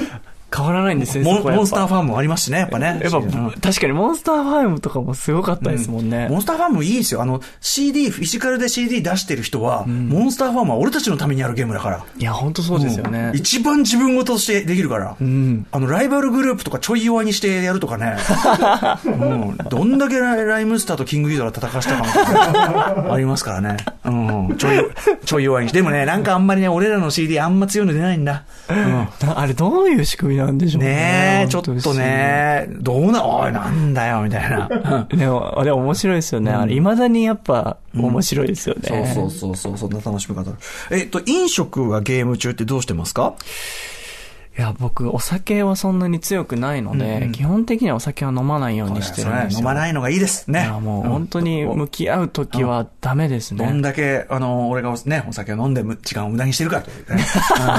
[0.54, 1.24] 変わらないんですね。
[1.24, 3.00] モンスターファームもありますしね、やっぱね。
[3.02, 3.20] やっぱ、
[3.60, 6.28] 確かにモンスターファームとかもすごかったですもんね。
[6.30, 7.22] モンスターファームいいですよ。
[7.22, 12.04] あの、CD、フィジカルで CD 出してる人は、モンスターファームは俺たちのためにあるゲームだから。
[12.16, 13.32] いや、本当そうですよね。
[13.34, 15.16] 一番自分ごとしてできるから。
[15.16, 18.16] あの、ライバルグループとかちょい弱にしてやるとかね。
[19.68, 23.76] どんだけライムスターとキングギドラ戦わしたかありますからね。
[24.04, 24.56] うん。
[24.56, 24.78] ちょい、
[25.24, 25.78] ちょい弱にして。
[25.78, 28.44] でもね、なんかあんまりね、俺らの CD あんま強いの出ないんだ。
[28.68, 29.08] うん。
[29.34, 30.88] あれどういう仕組みなんでしょうね。
[30.88, 30.96] ね
[31.44, 35.06] ねちょっとね、どうな、おい、なんだよ、みたいな。
[35.10, 36.52] でも、あれ面白いですよね。
[36.52, 39.12] あれ、未だにやっぱ、面白いですよね。
[39.14, 40.50] そうそうそう、そんな楽しみ方。
[40.90, 43.34] えっと、飲食はゲーム中ってどうしてますか？
[44.58, 49.58] いや、僕、お酒はそんなに強くないので、うんうん、基本的にはお酒は飲まないようにしてるんですよ。
[49.58, 50.50] 飲まないのがいいです。
[50.50, 50.60] ね。
[50.60, 53.66] いや、もう本当に向き合うときはダメですね。
[53.66, 57.22] どんだけ、あの、俺がね、お酒を飲んで時間を無駄にしてるかとね。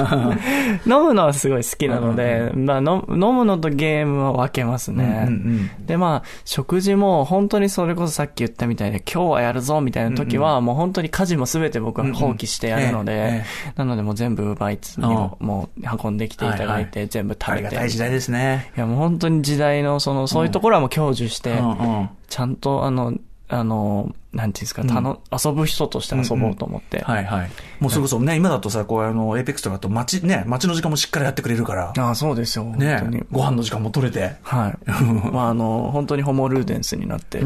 [0.86, 5.04] 飲むのはすごい好きなので、まあ飲むのとゲームは分けますね。
[5.04, 13.26] うんうんうん、で、まあ、食事も本当にそれこそさっき言ったみたいで、今日はやるぞみたいな時は、うんうん、もう本当に家事もすべて僕は放棄してやるので、うんうん。
[13.26, 17.52] ええなのでもう全部バイツにももう運んできていただいて、全部食べて。
[17.52, 18.72] ありがたい時代ですね。
[18.76, 21.60] いやもう本当に時代の、その、そういうところはもう享受して、
[22.30, 23.14] ちゃんと、あの、
[23.50, 27.00] あの、なんていうんですか、たの、遊ぶ人として遊ぼうと思って。
[27.00, 27.50] はいはい。
[27.80, 31.94] もうそれこそね、今だとさ、こうあの、 Apex とかと待ち、ね、待ちの時間もしっかりやってくれるから。
[31.98, 32.66] ああ、そうですよ。
[32.66, 33.02] ね。
[33.32, 34.36] ご飯の時間も取れて。
[34.42, 34.92] はい。
[35.32, 37.46] まああの、本当にホモルーデンスになって、遊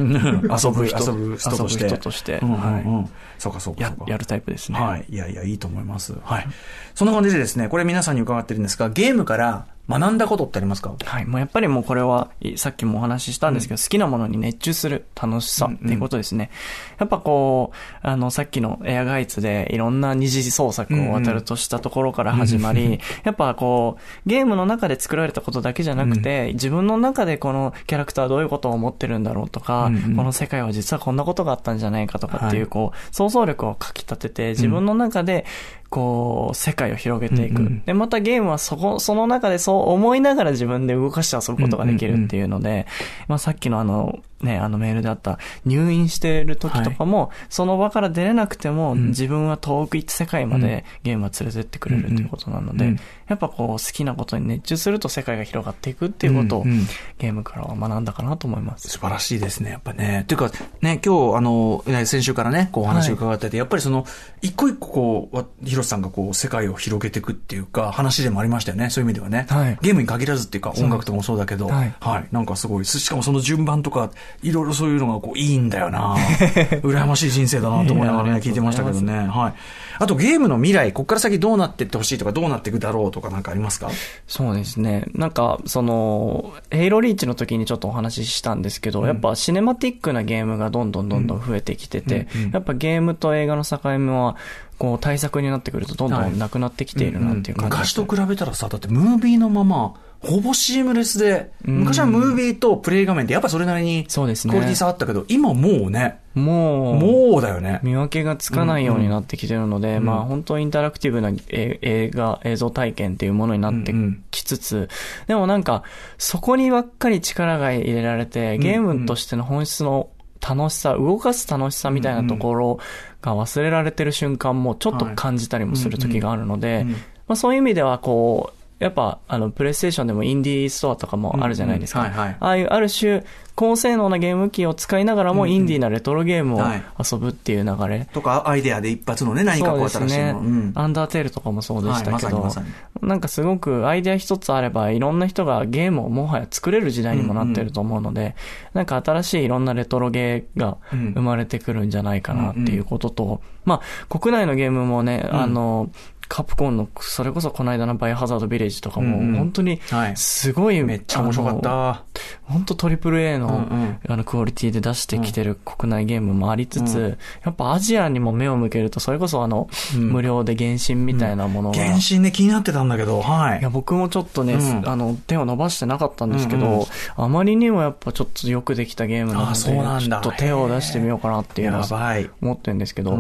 [0.72, 1.88] ぶ人、遊ぶ人として。
[1.88, 2.40] 人として。
[2.40, 3.12] はい。
[3.38, 3.94] そうかそうかや。
[4.08, 4.80] やるタイプですね。
[4.80, 5.06] はい。
[5.08, 6.16] いやいや、いいと思います。
[6.24, 6.48] はい。
[6.96, 9.66] そんな感じでですね、これ皆さんに伺ってるんですが、ゲームから
[10.00, 10.94] 学んだことってありますか？
[11.04, 11.26] はい。
[11.26, 16.50] もうやっぱりもうこれは、さっきもお話ししたんですけど、うん、好きなものに熱中する楽しさっていうことですね。
[16.52, 16.96] うん。
[16.96, 22.92] うん、やっぱこう、あの、さっきのエアガイツでいろんな二次創作を渡るとしたところから始まり、うん。
[22.94, 35.46] うん、やっぱこう、ゲームの中で作られたことだけじゃなくて、うん、自分の中でこのキャラクターはどういうことを思ってるんだろうとか、うんうん、この世界は実はこんなことがあったんじゃないかとかっていう、こう、想像力をかき立てて、自分の中で、
[35.92, 37.60] こう、世界を広げていく。
[37.60, 42.88] うんうん、で、またゲームはそこ、その中でそう思いながら自分で動かして遊ぶことができるっていうので、
[43.28, 52.92] まあさっきのあの、ね、あのメールであった入院してる時とかも、はい、その場から出れなくても、うん、自分は遠く行って世界までゲームは連れてってくれるということなので、うん。
[52.92, 58.90] うん、やっぱこう好きなことに熱中すると世界が広がっていくっていうことを、うんうん、ゲームからは学んだかなと思います。
[58.90, 60.26] 素晴らしいですね、やっぱね。
[60.28, 60.52] というか、
[60.82, 64.06] ね、今日あの、先週からね、こうお話を伺ってて、はい、やっぱりその、
[64.42, 69.46] 一個一個こう、広瀬さんがこう世界を広げていくっていうか、話でもありましたよね、そういう意味ではね。
[69.50, 74.12] はい、ゲームに限らずっていうか、音楽とかもそうだけど、はい、はい、なんかすごい、しかもその順番とか、
[74.44, 76.16] いろいろそういうのがこういいんだよな。
[76.84, 79.28] 羨ましい人生だなと思いながらね、聞いてましたけどね。
[79.28, 79.54] はい。
[80.00, 83.90] あとゲームの未来、ここから先どうなっていってほしいとか、どうなっていくだろうとかなんかありますか？
[84.28, 85.06] そうですね。
[85.14, 92.44] なんか、その、ヘイロリーチの時にちょっとお話ししたんですけど、うん、やっぱシネマティックなゲームがどんどんどんどん増えてきてて、うん。
[92.46, 94.36] うん、やっぱゲームと映画の境目は、
[94.80, 104.52] こう対策になってくるとどんどんなくなってきているなっていう感じ、はいうんうん、昔と比べたらさ、だってムービーのまま、ほぼシームレスで、昔はムービーとプレイ画面ってやっぱそれなりに、そうですね。
[104.52, 107.80] クオリティ差あったけど、今もうね、もう、もうだよね。
[107.82, 109.98] 見分けがつかないようになってきてるので、うん。
[109.98, 113.94] うん、まあ本当インタラクティブな映画、映像体験っていうものになって
[114.30, 114.82] きつつ、うん。
[114.84, 114.88] うん、
[115.28, 115.82] でもなんか、
[116.20, 122.80] そこにばっかり力が入れられて、ゲームとしての本質の楽しさ、動かす楽しさみたいなところ
[123.22, 126.86] が忘れられてる瞬間もちょっと感じたりもする時があるので、
[127.28, 132.02] まあそういう意味ではこう、やっぱ、あの、プレイステーションでもインディーストアとかもあるじゃないですか。
[132.02, 136.66] ああいう、ある種、高性能なゲーム機を使いながらも、インディーなレトロゲームを
[136.98, 137.74] 遊ぶっていう流れ。
[137.76, 142.54] はい、とか、アイデアで一発のね、何かこう新しいね、うん、アンダーテールとかもそうでしたけど、はい
[143.02, 148.28] ま、なんかすごくアイデア一つあれば、いろんな人がゲームをもはや作れる時代にもなってると思うので、うん。
[148.28, 148.34] うん、
[148.74, 155.92] なんか新しいいろんなレトロゲーが生まれてくるんじゃないかなっていうことと、うんうん、まあ、国内のゲームもね、あの、
[156.32, 159.82] カプコンの、それこそこの間のバイオハザードビレッジとかも、本当に、
[160.16, 162.06] すごい、めっちゃ面白かった。
[162.46, 163.68] 本当トリプル A の、
[164.08, 171.78] あの、クオリティで出してきてる国内ゲームもありつつ、やっぱアジアにも目を向けると、それこそあの、無料で原神みたいなものが。
[171.78, 173.60] 原神ね、気になってたんだけど、はい。
[173.60, 183.20] いや、僕もちょっとね、あの、手を伸ばしてなかったんですけど、あまりにもやっぱちょっとよくできたゲームなので、ちょっと手を出してみようかなっていうのは思ってるんですけど、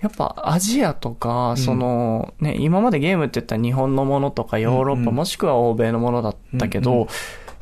[0.00, 7.08] やっぱアジアとか、その、ね、今までゲームって言ったら日本のものとかヨーロッパ、もしくは欧米のものだったけど、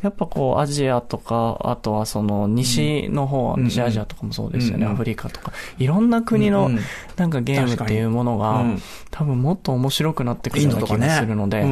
[0.03, 5.53] やっぱこう、アジアとか、あとはその、西の方、うん、西アジアとかもそうですよね、うん、アフリカとか。
[5.79, 6.71] いろんな国の、
[7.17, 8.65] なんかゲームっていうものが、
[9.11, 11.63] 多分もっと面白くなってくるような気がするので、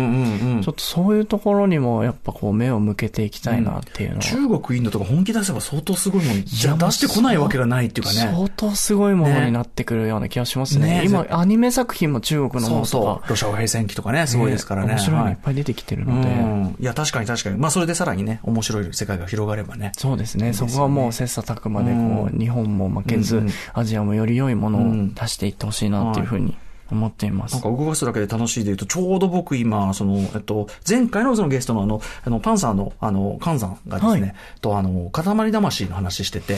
[0.62, 4.22] ちょっとそういうところにも、やっぱこう、目を向けていきたいなっていうのは。
[4.22, 8.20] 中国、インドとか本気出せば相当すごいもん、じゃ出してこないわけがないっていうかね。
[8.32, 11.00] 相当すごいものになってくるような気がしますね。
[11.00, 12.86] ね今、アニメ作品も中国のものとか。
[12.86, 13.30] そうそう。
[13.30, 14.92] ロシア平戦記とかね、すごいですからね。
[14.92, 16.22] 面白いのいっぱい出てきてるの
[16.76, 16.82] で。
[16.82, 17.56] いや、確かに確かに。
[17.56, 19.92] まあ、それでさらにね、面白い世界が広がればね。
[19.96, 20.52] そうですね。
[20.52, 23.42] そこはもう切磋琢磨で、こう、日本も負けず、
[23.74, 26.56] アジアもより良いものを出していってほしいなっていうふうに。
[26.90, 27.52] 思っています。
[27.52, 36.56] なんか動かすだけで楽しいで言うと、ちょうど僕今、その、えっと、前回のそのゲストのあの、あの、パンサーの、あの、カンさんがですね、はい、と、あの、塊魂の話してて、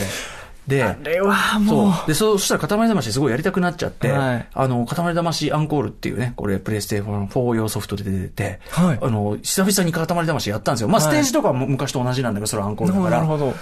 [0.71, 1.93] で、あれはもう。
[1.93, 2.07] そう。
[2.07, 10.89] で、そうしたら塊魂すごいやりたくなっちゃって、はい、あの、塊魂アンコールっていうね、これ、プレイステーション4用ソフトで出てて、はい、あの、久々に塊魂やったんですよ。
[10.89, 13.17] まあ、ステージとかも昔と同じなんだけど、それはアンコールだから。
[13.17, 13.55] なるほど。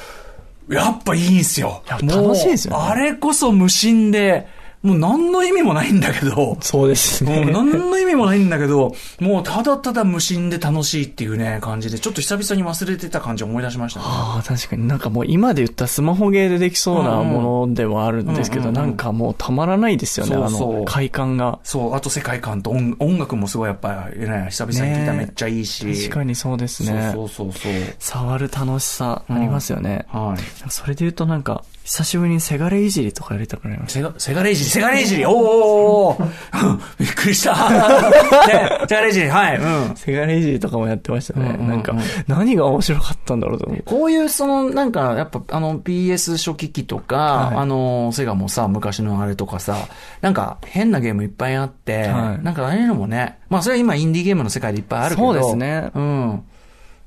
[0.68, 1.82] やっぱいいんすよ。
[1.88, 4.46] 楽しいですよ、ね、あれこそ無心で、
[4.82, 6.56] もう何の意味もないんだけど。
[6.60, 7.44] そうですね。
[7.44, 14.06] もう何の意味もないんだけど、もうただただ無心で楽しいっていうね、感じで、ちょっと久々に忘れてた感じを思い出しましたね。
[14.08, 21.58] ああ、確かになんかもう今で言ったスマホゲーでできそうなものではあるんですけど、なんかもうたまらないですよね、そうそうあの快感が。
[21.64, 26.08] そう、あと世界観と音音楽もすごいやっぱりね、久々に聞いたらめっちゃいいし。
[26.08, 27.10] 確かにそうですね。
[27.12, 27.72] そうそうそうそう。
[27.98, 30.06] 触る楽しさありますよね。
[30.14, 30.38] うん、はい。
[30.68, 33.98] それで言うとなんか、久しぶりにせがれいじりとかやりたくなりました。
[34.00, 37.54] せが、せがれいじり、せがれいじり、 おーおーおーびっくりした。
[38.46, 39.96] ねせがれいじり、はい、うん。
[39.96, 41.46] せがれいじりとかもやってましたね。
[41.46, 41.94] うんうんうんなんか、
[42.26, 43.82] 何が面白かったんだろうと思う。
[43.86, 49.78] こういう、その、なんか、やっぱ、あの、PS 初期機とか、はいあの、セガもさ、昔のあれとかさ、
[50.20, 56.42] なんか、変なゲームいっぱいあって、はいなんか、ああいうのもね、まあ、それは今、インディーゲームの世界でいっぱいあるけど、そうですねうん。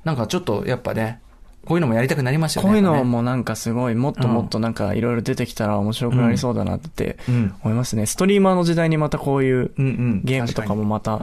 [0.02, 1.21] なんか、ちょっと、やっぱね、
[1.64, 2.70] こういうのもやりたくなりましたよね。
[2.70, 8.06] こういうのもなんかすごい、もっともっとなんかいろいろ出てきたら面白くなりそうだなってうん思いますね。
[8.06, 10.20] ストリーマーの時代にまたこういううんうん。
[10.24, 11.20] ゲームとかもまた、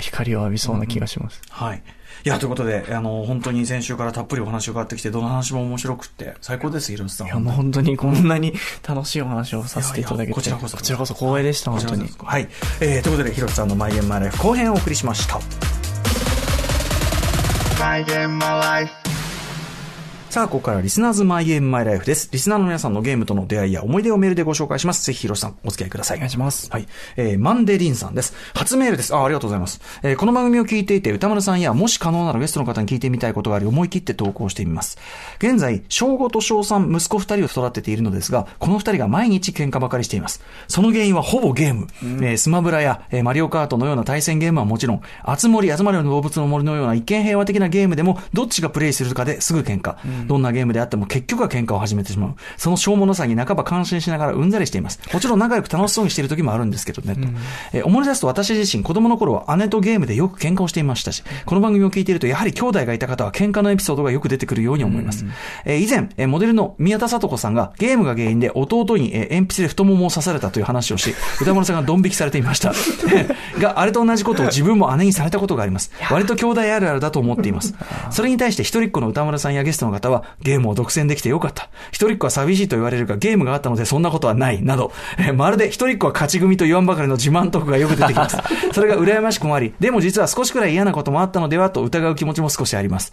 [0.00, 1.40] 光を浴びそうな気がします。
[1.50, 1.82] はい。
[2.24, 7.26] いや、ということで、あの、本当に先週からたっぷりお話を伺ってきて、どの話も面白くって、最高です、広瀬さん。
[7.28, 8.52] いや、もう本当にこんなに
[8.86, 12.08] 楽しいお話をさせていただけて、いやいやこちらこそこちらこそ光栄でした、本当に。
[12.18, 12.48] はい。
[12.80, 15.38] えー、ということで、広瀬さんのマイゲームマイライフ後編をお送りしました。
[17.78, 19.05] My game, my life.
[20.28, 22.28] さあ、ここからリスナーズマイゲームマイライフです。
[22.30, 25.06] リスナーの皆さんのゲームとの出会いや思い出をメールでご紹介します。
[25.06, 26.18] ぜひ、広瀬さん、お付き合いください。
[26.18, 26.68] お願いします。
[26.70, 26.86] はい。
[27.16, 28.34] えー、マンデリンさんです。
[28.54, 29.14] 初メールです。
[29.14, 29.80] あ、ありがとうございます。
[30.02, 34.98] えー、この番組を聞いていて、歌丸さんや、もし可能ならゲストの方に聞いてみたいことがあり、思い切って投稿してみます。
[35.38, 40.42] 現在、小5と小3、息子2人を育てているのですが、この2人が毎日喧嘩ばかりしています。
[40.68, 41.86] その原因はほぼゲーム。
[42.02, 49.96] えースマブラや、えーマリオカートのような対戦ゲームはもちろん、あつ森、あつまりの動物の森のような一見平和的なゲームでも、どっちがプレイするかですぐ喧嘩。
[50.26, 52.34] どんなゲームであっても結局は喧嘩を始めてしまう。
[52.56, 55.00] そのしょうもなさに半ば感心しながらうんざりしています。
[55.12, 57.20] もちろん仲良く楽しそうにしている時もあるんですけどね、と。
[57.72, 65.24] えー思い出すと私自身子供の頃は姉とゲームでよく喧嘩をしていましたし、この番組を聞いているとやはり兄弟がいた方は喧嘩のエピソードがよく出てくるように思います。
[65.64, 72.72] えー以前、えーモデルの宮田聡子さんがゲームが原因で弟に、えー鉛筆で太ももを刺されたという話をし、 歌丸さんがドン引きされていました。
[73.58, 75.90] が、あれと同じことを自分も姉にされたことがあります。
[76.10, 77.74] 割と兄弟あるあるだと思っています。
[78.10, 81.68] それに対して一人っ子の歌丸さんやゲストの方は、ゲームを独占できてよかった。
[81.90, 84.62] 一人っ子は寂しいと言われるが、ゲームがあったのでそんなことはない。
[84.62, 88.36] など、えーまるで一人っ子は勝ち組と言わんばかりの自慢トークがよく出てきます。
[88.72, 93.12] それが羨ましくもあり、でも実は少しくらい嫌なこともあったのではと疑う気持ちも少しあります。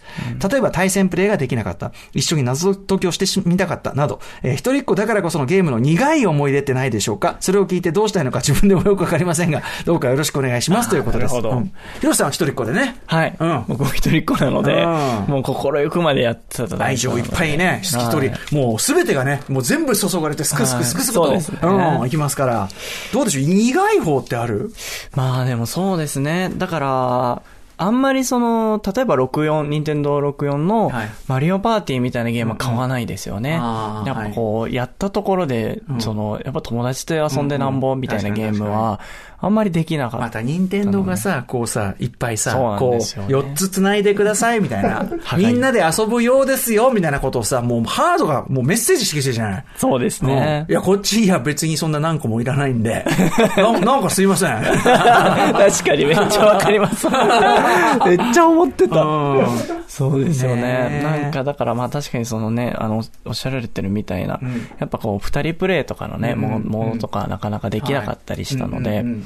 [0.50, 1.92] 例えば対戦プレイができなかった。
[2.12, 3.92] 一緒に謎解きをしてみたかった。
[3.94, 7.36] など、えー一人っ子だからこそのゲームの苦い思い出ってないでしょうか？
[7.40, 11.34] それを聞いてどうしたいのか自分でもよくわかりませんが、どうかよろしくお願いしますということです。
[11.34, 12.96] なるほどうん広瀬さんは一人っ子でね。
[13.06, 13.34] はい。
[13.38, 22.68] うん僕も一人っ子なので、うんもう心ゆくまでやってた愛情いっぱいね、一人、はいもうすべてがね、もう全部注がれてすくすくすくすくと、はいねうん、いきますから。
[23.12, 24.72] どうでしょう苦い方ってある
[25.14, 26.50] まあでもそうですね。
[26.56, 27.42] だから、
[27.76, 33.58] あんまりその、例えば64、任天堂64のはいマリオパーティーみたいなゲームは買わないですよね。
[33.60, 39.00] あーやっぱこう、やったところで、うんその、やっぱ友達と遊んでなんぼみたいなゲームうんうんは、
[39.44, 40.26] あんまりできなかった。
[40.26, 45.06] また、任天堂がさ、こうさ、いっぱいさ、そうなんこう、ですよね4つ繋いでください、みたいな。
[45.36, 49.64] みんなで遊ぶようですよ、みたいなことをさ、もうハードが、もうメッセージしてきてるじゃない。
[49.76, 50.72] そうですねうん。
[50.72, 53.04] いや、こっち、いや、別にそんな何個もいらないんで。
[53.56, 54.62] ななんかすいません。
[54.62, 57.06] 確かにめっちゃわかります。
[58.06, 59.46] めっちゃ思ってたうん。
[59.94, 61.02] そうですよね。
[61.04, 64.68] なんかだからまあ確かにそのね、あの、おっしゃられてるみたいな、ん。
[64.80, 68.98] やっぱこう、二人プレイとかのね、うんもモードとかなかなかできなかったりしたので、はい。
[68.98, 69.24] うんうんうん。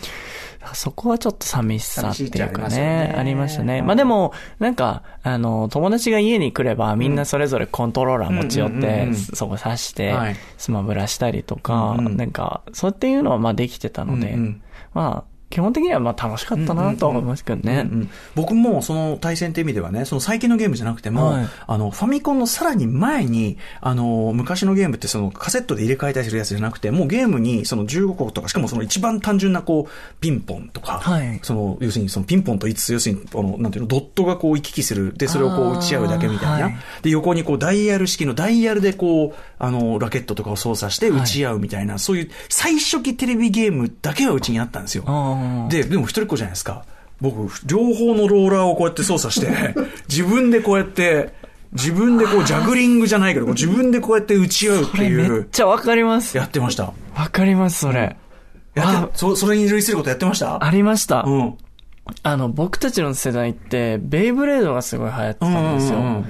[0.74, 3.78] そこはちょっと寂しさっていうかねね、ありましたね。
[3.78, 14.36] うんまあでも、なんか、あの、友達が家に来ればみんなそれぞれコントローラー持ち寄ってそこ挿してはい、スマブラしたりとか、なんか、そうっていうのはまあできてたので
[14.92, 17.88] まあ、基本的にはまあ楽しかったなとは思いますけどね。
[18.34, 35.14] 僕もその対戦って意味ではね、その最近のゲームじゃなくても、はいあの、ファミコンのさらに前に、あの、昔のゲームってそのカセットで入れ替えたりするやつじゃなくて、もうゲームにその15個とか、しかもその一番単純なこう、ピンポンとか、はいその、要するにそのピンポンと5つ、要するに、この、なんていうの、ドットがこう行き来する。
[35.16, 36.64] で、それをこう打ち合うだけみたいな。
[36.66, 45.04] はいで、横にこうダイヤル式のダイヤルでこう、あの、ラケットとかを操作して打ち合うみたいな、そういう最初期テレビゲームだけはうちにあったんですよ。
[45.68, 46.84] で、でも一人っ子じゃないですか。
[47.20, 49.74] 僕、両方のローラーをこうやって操作して、
[50.08, 51.34] 自分でこうやって、
[51.72, 56.36] 自分でこうジャグリングじゃないけど、自分でこうやって打ち合うってこれめっいう、ちゃわかります。
[56.36, 56.92] やってました。
[57.16, 58.16] わかります、それ。
[58.74, 60.64] やって、そ、それに類することやってました？
[60.64, 61.22] ありました。
[61.26, 61.54] うん。
[62.22, 65.98] あの、僕たちの世代って、ベイブレードがすごい流行ってたんですよ。
[65.98, 66.24] うんうんうん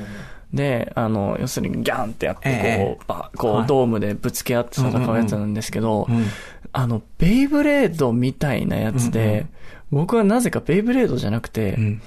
[0.52, 2.98] で、あの、要するにギャンってやって、こう、ええ。
[3.06, 3.66] ばこう、はい。
[3.66, 6.24] ドームでぶつけ合って戦うやつなんですけど、うん
[6.72, 9.46] あの、ベイブレードみたいなやつで、
[9.90, 12.02] 僕はなぜかベイブレードじゃなくて、うん。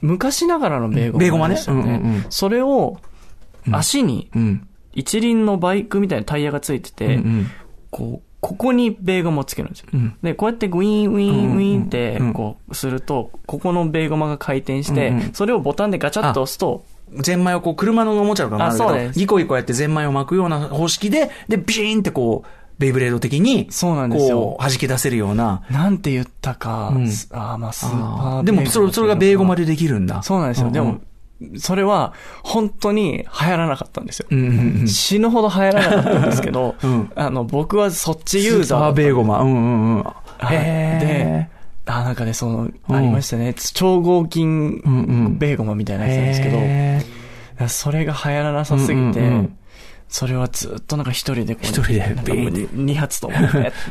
[0.00, 1.54] 昔ながらのベイゴベイゴマね。
[1.56, 2.00] でしたよね。
[2.02, 2.26] うんうんうん。
[2.30, 2.98] それを、
[3.70, 4.68] 足にうん。
[4.92, 7.50] 一輪のバイクみたいなタイヤがついてて、うん
[7.90, 9.88] こう、ここにベーゴマをつけるんですよ。
[9.92, 10.16] うん。
[10.22, 15.32] で、こうやってグイーン、ウィーン、ウィーンってうん、こう、すると、ここのベーゴマが回転して、うんうん。
[15.32, 22.48] それをボタンでガチャッと押すと、ゼンマイをこう、車のおもちゃとかもあるけど、ギコギコやってゼンマイを巻くような方式で、で、ビーンってこう、
[22.78, 24.56] ベイブレード的に、そうなんですよ。
[24.60, 25.62] 弾き出せるような。
[25.70, 30.22] なんて言ったか、うん、ああ、まあ、スーパーでも、それ、それがベーゴマでできるんだ。
[30.22, 30.66] そうなんですよ。
[30.66, 34.26] うんうん、でも、それは、本当に流行らなかったんですよ。
[34.30, 38.64] うんうんうん、死ぬほど流行らなかったんですけど、 うん、あの、僕はそっちユーザー。
[38.66, 39.40] スーパーベーゴマ。
[39.40, 40.04] うんうんうん。
[40.50, 41.48] で、
[41.86, 43.54] あ、なんかね、その、ありましたね。
[43.54, 44.80] 超合金
[45.38, 49.48] ベーゴマみたいなやつなんですけど、それが流行らなさすぎて、
[50.08, 53.30] それはずっとなんか一人でこう、一人で、二発と。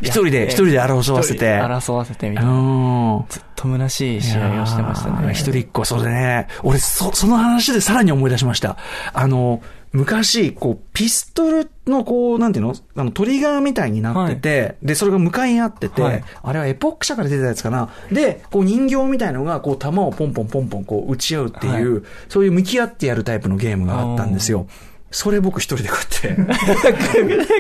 [0.02, 1.58] 一人で、一人で争わせて。
[1.58, 3.26] 争わせてみたいな。
[3.30, 5.34] ずっと虚しい試合をしてましたね。
[5.34, 8.78] 一人っ子、それね、俺、そ、その話でさらに思い出しました。
[9.14, 9.62] あの、
[9.96, 12.76] 昔、こう、ピストルの、こう、なんていうの？
[12.96, 17.90] あの、トリガーみたいになってて、はい、で、それが向かい合ってて、はい、あれはエポック社から出てたやつかな。
[18.12, 24.68] で、こう、人形みたいのが、こう、弾をポンポンポンポン、こう、撃ち合うっていう、はい、そういう向き合ってやるタイプのゲームがあったんですよ。
[25.12, 26.56] それ僕一人でこうやって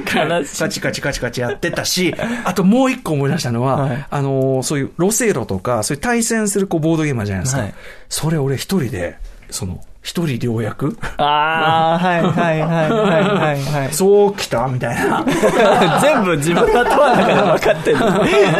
[0.04, 2.14] カチカチカチカチやってたし、
[2.44, 7.62] あともう一個思い出したのは、はい、あのー、そういうロセロとか、そういう対戦するこうボードゲームじゃないですか。
[7.62, 7.74] はい、
[8.10, 9.18] それ俺一人で、
[9.52, 14.68] その、一人良薬ああ、はいはいはいはいはい、そうきた？
[14.68, 15.26] みたいな。
[15.99, 17.97] 全部自分が問わながら分かってる。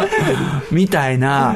[0.72, 1.56] みたいな。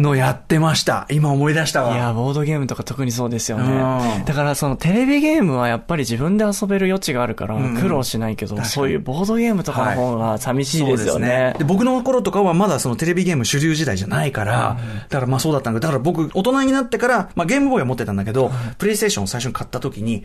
[0.00, 1.06] のやってました。
[1.10, 1.94] 今思い出したわ。
[1.94, 4.22] いや、ボードゲームとか特にそうですよね。
[4.24, 11.28] だからそのテレビゲームはやっぱり自分で遊べる余地があるから苦労しないけど、うん、そういうボードゲームとかの方が寂しいですよね。
[11.28, 20.24] はい、ねで僕の頃とかはまだそのテレビゲーム主流時代じゃないから、うん、だからまあそうだったんだけど、だから僕大人になってから、まあゲームボーイは持ってたんだけど、プレイステーションを最初に買った時に、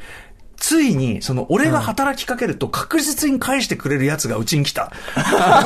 [0.58, 4.92] ついに、その、俺が働きかけると確実に返してくれるやつがうちに来た。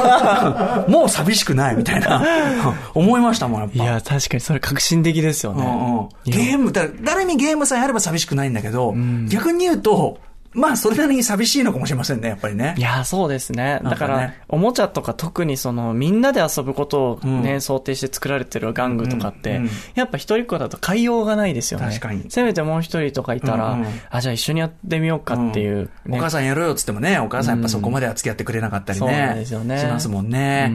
[0.87, 3.83] もう寂しくないみたいな、思いましたもん、やっぱ。
[3.83, 5.63] いや、確かにそれ革新的ですよね。
[5.63, 10.19] うんうん、ゲーム、だ誰にゲームさえあれば寂しくないんだけど、うん、逆に言うと、
[10.53, 12.73] まあ、それなりに寂しいのかもしれませんね、やっぱりね。
[12.77, 13.79] いや、そうですね。
[13.83, 21.87] だから、ね、おもちゃとか特にその、みんなで遊ぶことをね、うん、想定して作られてる玩具とかって、うんうん、やっぱ一人っ子だと買いようがないですよね。
[21.87, 22.25] 確かに。
[22.29, 29.07] せめてもう一人とかいたら、うんうん、あ、じゃあ一緒にやってみようかっていう、ね、お母さんやろうよっつってもね、お母さんやっぱそこまでは付き合ってくれなかったりね。
[29.07, 29.79] そうなんですよね。
[29.79, 30.71] しますもんね。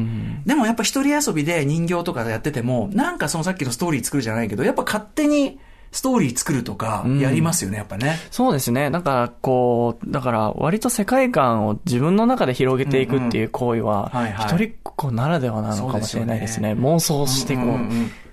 [0.47, 5.59] でもやっぱ一人遊びで人形とかやってても、なんかそのさっきのストーリー作るじゃないけど、やっぱ勝手に、
[5.95, 8.19] ストーリー作るとか、やりますよね、やっぱね。
[8.33, 8.91] そうですね。
[8.91, 16.73] なんか、こう、だから割と世界観を自分の中で広げていくっていう行為は、一人っ子ならではなのかもしれないですね。
[16.73, 17.67] 妄想してこう、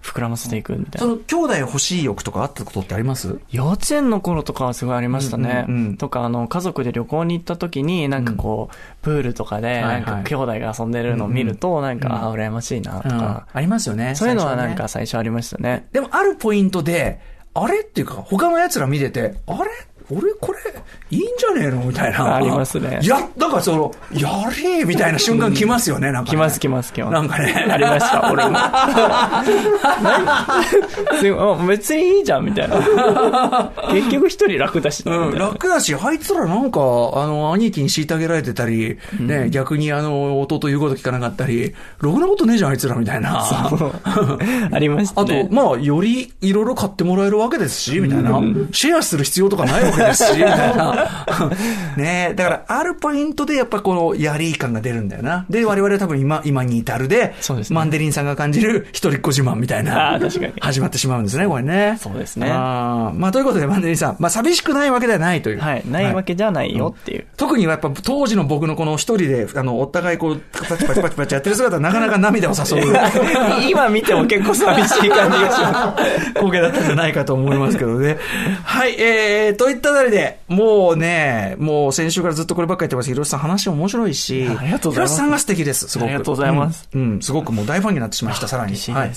[0.02, 1.02] 膨らませていくみたいな。
[1.02, 3.40] その、兄弟欲しい欲とかあったことってあります？
[3.52, 5.66] 幼稚園の頃とかはすごいありましたね。
[5.68, 14.16] うんうんうん、とか、あの、家族で旅行に行った時に、なんかこう、プールとかで、なんか兄弟が遊んでるのを見ると、なんか、あ、羨ましいな、とか、ありますよね。
[14.16, 15.86] そういうのはなんか最初ありましたね。
[15.92, 17.22] でも、あるポイントで、
[17.54, 17.82] あれ？
[17.82, 19.70] っていうか、他の奴ら見てて、あれ？
[20.12, 20.60] 俺これ、
[21.10, 22.36] いいんじゃねえのみたいな。
[22.36, 23.00] ありますね。
[23.02, 26.38] いや、だからその、やれみたいな瞬間来ますよね、なんか、ね。
[26.38, 27.14] 来ます、来ます、来ます。
[27.14, 27.54] なんかね。
[27.70, 28.58] ありました、俺も。
[31.68, 32.76] 別にいいじゃん、みたいな。
[33.94, 36.84] 結局一人楽だし、うん、楽だし、あいつらなんか、あ
[37.28, 43.46] の、兄貴に虐げられてたり、ね、逆にあの、弟言うこと聞かなかったり、ろくなことねえじゃん、あいつら、みたいな。
[44.72, 45.42] ありましたね。
[45.42, 48.42] あと、まあ、よりいろいろ買ってもらえるわけですし、みたいな。
[48.72, 51.10] シェアする必要とかないわけですし、みたいな。
[51.98, 55.46] ねだから、あるポイントでやっぱこのやり感が出るんだよな。
[55.50, 60.16] で、我々は多分今、今に至るで、そうですね、マンデリンさんが感じる一人っ子自慢みたいな。
[60.16, 60.54] あ確かに。
[60.60, 61.98] 始まってしまうんですね、これね。
[62.00, 62.50] そうですね。
[62.52, 65.60] あまあ、ということで、マンデリンさん、まあ、寂しくないわけではないという。
[65.60, 67.18] はい、ないわけじゃないよっていう。
[67.20, 72.96] はいうん、特にやっぱ当時の僕のこの一人で、あの、お互いこう、パチパチパチパチやってる姿はなかなか涙を誘う。
[73.70, 76.30] 今見ても結構寂しい感じがします。
[76.36, 78.18] 光景だったんじゃないかと思いますけどね。
[78.64, 85.12] はい、えー、といったあたりで、もうね、もう先週からずっとこればっかり言ってますけど、広瀬さん話面白いし、ありがとうございます。
[85.12, 86.08] 広瀬さんが素敵です、すごく。
[86.08, 86.90] ありがとうございます。
[86.94, 88.76] うん、うん、すごくもう大ファンになってしまいました、さらに。
[88.76, 89.12] はい。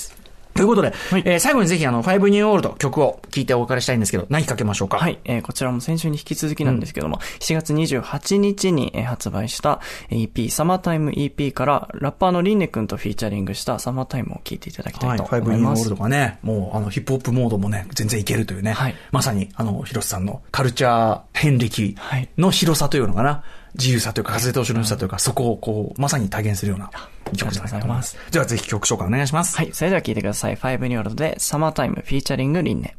[0.55, 4.99] ということで、はい、えー、最後にぜひあの、ファイブニューオールド曲を聴いてお別れしたいんですけど、何かけましょうか？
[4.99, 9.81] はい、えー、こちらも先週に引き続きなんですけども、うん、7月28日に、えー、発売した
[10.11, 15.33] EP、 Summertime EP から、ラッパーのリンネ君とフィーチャリングした Summertime を聴いていただきたいと思います。
[15.33, 21.97] はい、 FIVE NEW OLD がね、もうあの、ヒップホップモードもね、全然いけるというね、はい、まさにあの、広瀬さんのカルチャー遍歴
[22.39, 23.43] の広さというのかな、
[23.75, 26.91] 自由さというか、風通しの良さというか、そこをこう、まさに体現するような
[27.37, 28.17] 曲じゃないかと思います。
[28.31, 29.57] ではぜひ曲紹介お願いします。
[29.57, 30.57] はい、それでは聴いてください。
[30.57, 32.97] FIVE NEW OLD で、 Summertime featuring リンネ。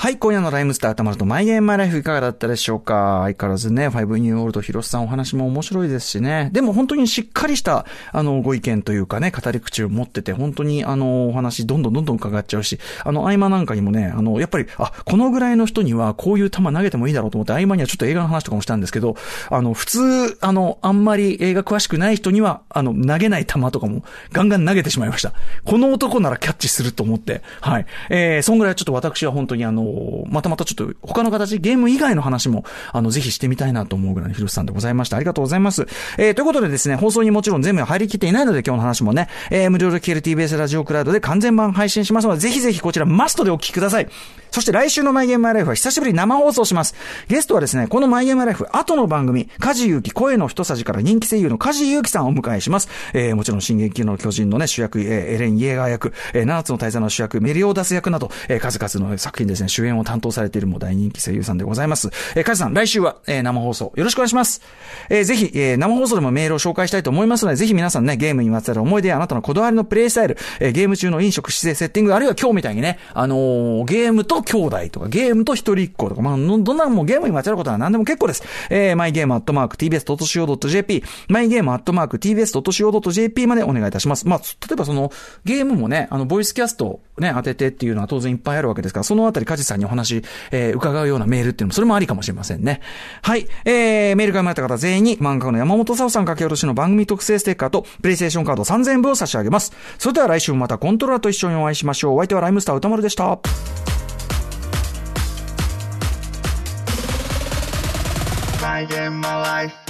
[0.00, 3.22] はい、今夜のライムスターたまるとマイゲームマイライフいかがだったでしょうか？
[3.24, 6.50] 相変わらずね、ファイブニューオールド広瀬さんお話も面白いですしね。
[6.52, 19.16] でも本当にしっかりした、あの、ご意見というかね、語り口を持ってて、本当にあの、お話どんどんどんどん伺っちゃうし、あの、合間なんかにもね、あの、やっぱり、あ、このぐらいの人にはこういう球投げてもいいだろうと思って、合間にはちょっと映画の話とかもしたんですけど、
[19.50, 25.32] あの、普通、あの、あんまり映画詳しくない人には、あの、投げない球とかもガンガン投げてしまいました。
[25.64, 27.86] この男ならキャッチすると思って、はい。
[28.10, 29.87] えー、そんぐらいちょっと私は本当にあの、
[30.28, 35.16] またまたちょっと他の形、ゲーム以外の話も、あの、ぜひしてみたいなと思うぐらいの広瀬さんでございました。
[35.16, 35.86] ありがとうございます。
[36.18, 44.08] えー、ということでですね、放送にもちろん全部入りきっていないので今日の話もね、えー、無料で聞ける TBS ラジオクラウドで完全版配信しますので、ぜひぜひこちらマストでお聞きください。
[44.50, 46.94] そして来週のマイゲームマイライフは久しぶりに生放送します。
[47.28, 52.88] ゲストはですね、このマイゲームマイライフ後の番組、梶裕貴声の一さじから人気声優の梶裕貴さんをお迎えします。
[53.12, 62.10] えー、もちろん進撃の巨人のね、主役、えー、エレン・イエーガー役、えー、七つの大佐の主役、メリオーダス役など、えー、数々の作品ですね、主演を担当されているも大人気声優さんでございます。
[62.34, 64.60] えー、梶さん、来週は、えー、生放送よろしくお願いします。
[65.08, 78.42] えー、ぜひ、えー、生放送でもメールを紹介したいと思いますので、ぜひ皆さんね、ゲームにまつわる思い出やあなたのこだわりのプレイスタイル、えー、ゲーム中の飲食、姿勢、セッティング、あるいは今日みたいにね、あのー、ゲームと兄弟とか、ゲームと一人っ子とか、まあ、どんなもゲームにまつわることは何でも結構です。
[78.70, 84.26] えー、マイゲームアットマーク tbs.co.jp、マイゲームアットマーク tbs.co.jp までお願いいたします。
[84.26, 85.12] まあ、例えばその、
[85.44, 92.80] ゲームもね、あの、ボイスキャストね、当ててっていうのは当然いっぱいあるわけですから、そのあたり、さんにお話、えー、伺うようなメールっていうのも、それもありかもしれませんね。
[93.22, 93.46] はい。
[93.64, 99.72] えー、メールが生まれた方全員に、漫画家の山本沙央さん書き下ろしの番組特製ステッカーと、プレイステーションカード3000部を差し上げます。
[99.98, 102.16] それでは来週もまたコントローラーと一緒にお会いしましょう。
[102.16, 103.38] お相手はライムスター歌丸でした。
[108.60, 109.87] I get my life